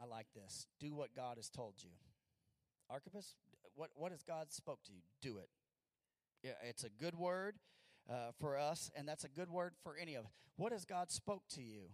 [0.02, 0.68] I like this.
[0.80, 1.92] Do what God has told you.
[2.90, 3.36] Archippus,
[3.76, 5.02] what, what has God spoke to you?
[5.22, 5.50] Do it.
[6.44, 7.56] Yeah, it's a good word
[8.10, 10.32] uh, for us, and that's a good word for any of us.
[10.56, 11.90] What has God spoke to you?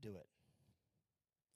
[0.00, 0.26] Do it.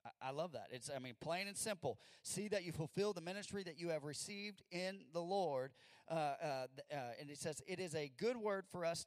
[0.05, 0.68] I, I love that.
[0.70, 1.99] It's, I mean, plain and simple.
[2.22, 5.72] See that you fulfill the ministry that you have received in the Lord.
[6.09, 9.07] Uh, uh, uh and it says, it is a good word for us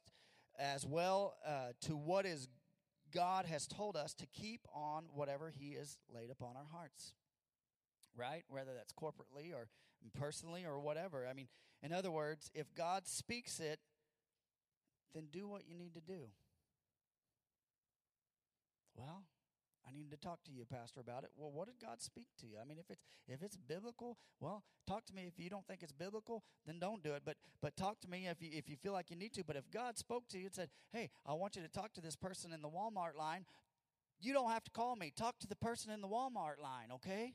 [0.58, 2.48] as well uh, to what is
[3.12, 7.12] God has told us to keep on whatever He has laid upon our hearts.
[8.16, 8.44] Right?
[8.48, 9.68] Whether that's corporately or
[10.18, 11.26] personally or whatever.
[11.28, 11.48] I mean,
[11.82, 13.78] in other words, if God speaks it,
[15.14, 16.28] then do what you need to do.
[18.94, 19.24] Well,
[19.88, 21.30] I need to talk to you, Pastor, about it.
[21.36, 22.56] Well, what did God speak to you?
[22.60, 25.24] I mean, if it's if it's biblical, well, talk to me.
[25.26, 27.22] If you don't think it's biblical, then don't do it.
[27.24, 29.44] But but talk to me if you if you feel like you need to.
[29.44, 32.00] But if God spoke to you and said, "Hey, I want you to talk to
[32.00, 33.46] this person in the Walmart line,"
[34.20, 35.12] you don't have to call me.
[35.14, 37.34] Talk to the person in the Walmart line, okay?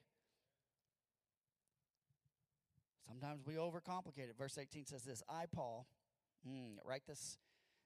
[3.08, 4.36] Sometimes we overcomplicate it.
[4.38, 5.88] Verse 18 says this I, Paul,
[6.48, 7.38] mm, write this,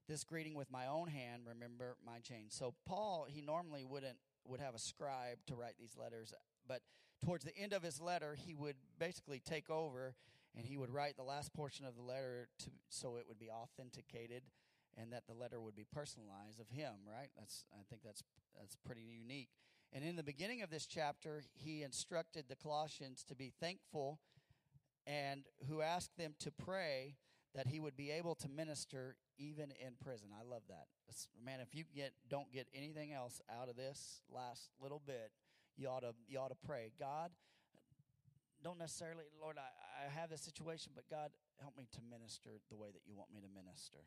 [0.07, 2.55] this greeting with my own hand, remember my chains.
[2.55, 6.33] So, Paul, he normally wouldn't would have a scribe to write these letters,
[6.67, 6.81] but
[7.23, 10.15] towards the end of his letter, he would basically take over
[10.55, 13.49] and he would write the last portion of the letter to, so it would be
[13.51, 14.43] authenticated
[14.97, 17.29] and that the letter would be personalized of him, right?
[17.37, 18.23] That's I think that's
[18.57, 19.49] that's pretty unique.
[19.93, 24.19] And in the beginning of this chapter, he instructed the Colossians to be thankful
[25.07, 27.15] and who asked them to pray
[27.55, 30.29] that he would be able to minister even in prison.
[30.37, 30.85] I love that.
[31.43, 35.31] Man, if you get don't get anything else out of this last little bit,
[35.77, 36.91] you ought to you ought to pray.
[36.99, 37.31] God,
[38.63, 41.31] don't necessarily, Lord, I, I have this situation, but God,
[41.61, 43.99] help me to minister the way that you want me to minister.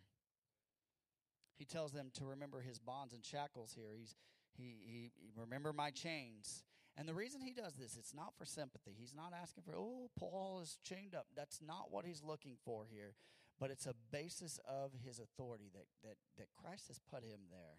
[1.56, 3.90] He tells them to remember his bonds and shackles here.
[3.96, 4.14] He's
[4.56, 6.64] he, he remember my chains.
[6.96, 8.94] And the reason he does this, it's not for sympathy.
[8.98, 11.26] He's not asking for, oh, Paul is chained up.
[11.34, 13.14] That's not what he's looking for here.
[13.62, 17.78] But it's a basis of his authority that, that, that Christ has put him there.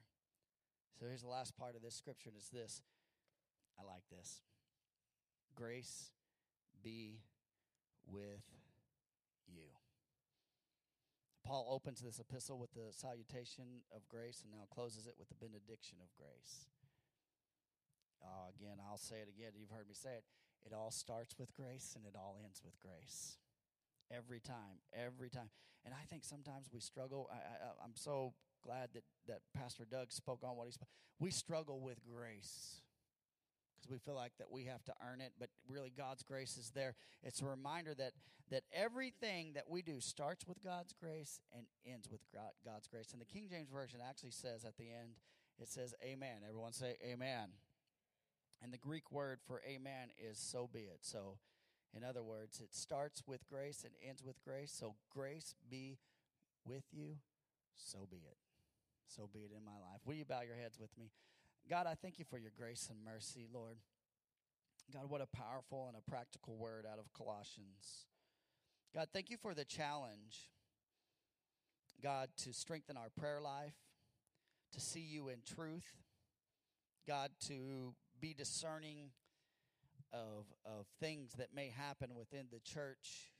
[0.97, 2.81] So here's the last part of this scripture, and it's this.
[3.77, 4.39] I like this.
[5.59, 6.15] Grace
[6.81, 7.19] be
[8.07, 8.47] with
[9.45, 9.75] you.
[11.45, 15.35] Paul opens this epistle with the salutation of grace and now closes it with the
[15.35, 16.71] benediction of grace.
[18.23, 19.51] Uh, again, I'll say it again.
[19.59, 20.23] You've heard me say it.
[20.65, 23.35] It all starts with grace and it all ends with grace.
[24.15, 25.49] Every time, every time.
[25.85, 27.29] And I think sometimes we struggle.
[27.31, 28.33] I, I'm so
[28.63, 30.89] glad that, that Pastor Doug spoke on what he spoke.
[31.19, 32.81] We struggle with grace
[33.75, 36.71] because we feel like that we have to earn it, but really God's grace is
[36.73, 36.95] there.
[37.23, 38.13] It's a reminder that
[38.51, 42.21] that everything that we do starts with God's grace and ends with
[42.65, 43.11] God's grace.
[43.11, 45.15] And the King James version actually says at the end,
[45.59, 46.43] it says amen.
[46.47, 47.49] Everyone say amen.
[48.61, 50.99] And the Greek word for amen is so be it.
[51.01, 51.37] So
[51.95, 54.73] In other words, it starts with grace and ends with grace.
[54.77, 55.99] So grace be
[56.65, 57.17] with you.
[57.75, 58.37] So be it.
[59.07, 60.01] So be it in my life.
[60.05, 61.11] Will you bow your heads with me?
[61.69, 63.77] God, I thank you for your grace and mercy, Lord.
[64.91, 68.07] God, what a powerful and a practical word out of Colossians.
[68.93, 70.51] God, thank you for the challenge,
[72.01, 73.75] God, to strengthen our prayer life,
[74.73, 76.03] to see you in truth,
[77.07, 79.11] God, to be discerning
[80.13, 83.31] of, of things that may happen within the church.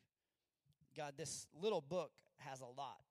[0.98, 3.06] God, this little book has a lot.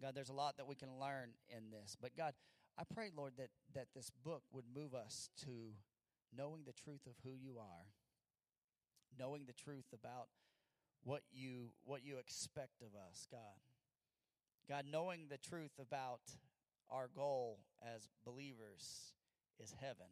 [0.00, 1.96] God, there's a lot that we can learn in this.
[2.00, 2.34] But God,
[2.78, 5.72] I pray, Lord, that, that this book would move us to
[6.36, 7.86] knowing the truth of who you are,
[9.18, 10.28] knowing the truth about
[11.04, 13.40] what you what you expect of us, God.
[14.68, 16.20] God, knowing the truth about
[16.90, 19.12] our goal as believers
[19.62, 20.10] is heaven.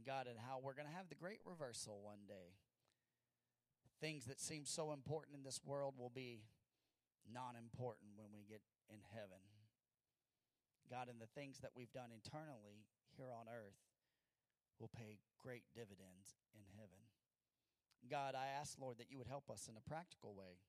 [0.00, 2.56] And God, and how we're going to have the great reversal one day.
[4.00, 6.40] Things that seem so important in this world will be
[7.28, 9.44] non important when we get in heaven.
[10.88, 13.76] God, and the things that we've done internally here on earth
[14.80, 17.04] will pay great dividends in heaven.
[18.08, 20.64] God, I ask, Lord, that you would help us in a practical way.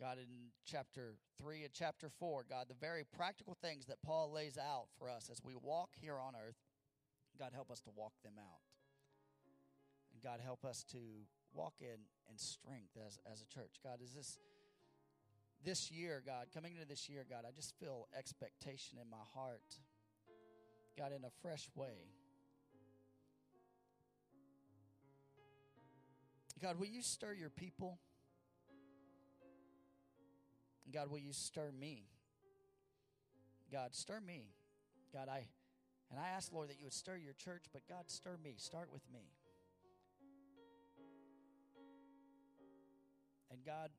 [0.00, 4.56] God, in chapter 3 and chapter 4, God, the very practical things that Paul lays
[4.56, 6.56] out for us as we walk here on earth,
[7.38, 8.60] God, help us to walk them out.
[10.12, 10.98] And God, help us to
[11.54, 13.78] walk in, in strength as, as a church.
[13.82, 14.38] God, is this
[15.64, 19.80] this year, God, coming into this year, God, I just feel expectation in my heart.
[20.96, 22.12] God, in a fresh way.
[26.60, 27.98] God, will you stir your people?
[30.92, 32.08] God, will you stir me?
[33.70, 34.54] God, stir me.
[35.12, 35.46] God, I
[36.10, 38.54] and I ask, Lord, that you would stir your church, but God, stir me.
[38.56, 39.28] Start with me.
[43.50, 43.90] And God,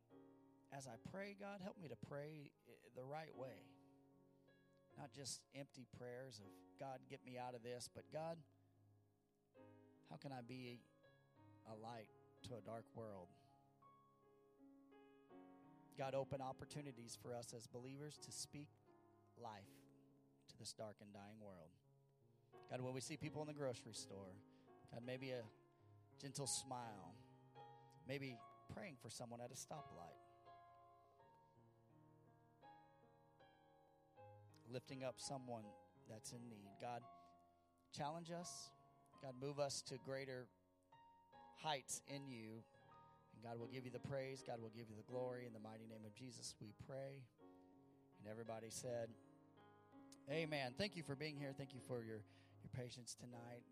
[0.75, 3.65] as I pray, God, help me to pray eh, the right way.
[4.97, 6.45] Not just empty prayers of,
[6.79, 8.37] God, get me out of this, but God,
[10.09, 10.79] how can I be
[11.71, 12.09] a light
[12.47, 13.27] to a dark world?
[15.97, 18.69] God, open opportunities for us as believers to speak
[19.41, 19.69] life
[20.47, 21.69] to this dark and dying world.
[22.71, 24.33] God, when we see people in the grocery store,
[24.91, 25.41] God, maybe a
[26.21, 27.15] gentle smile,
[28.07, 28.37] maybe
[28.73, 30.19] praying for someone at a stoplight.
[34.71, 35.63] lifting up someone
[36.09, 36.69] that's in need.
[36.81, 37.01] God,
[37.95, 38.69] challenge us.
[39.21, 40.47] God, move us to greater
[41.61, 42.61] heights in you.
[43.33, 44.43] And God will give you the praise.
[44.45, 45.45] God will give you the glory.
[45.45, 47.21] In the mighty name of Jesus, we pray.
[48.19, 49.09] And everybody said,
[50.31, 50.73] Amen.
[50.77, 51.53] Thank you for being here.
[51.57, 52.21] Thank you for your,
[52.73, 53.63] your patience tonight.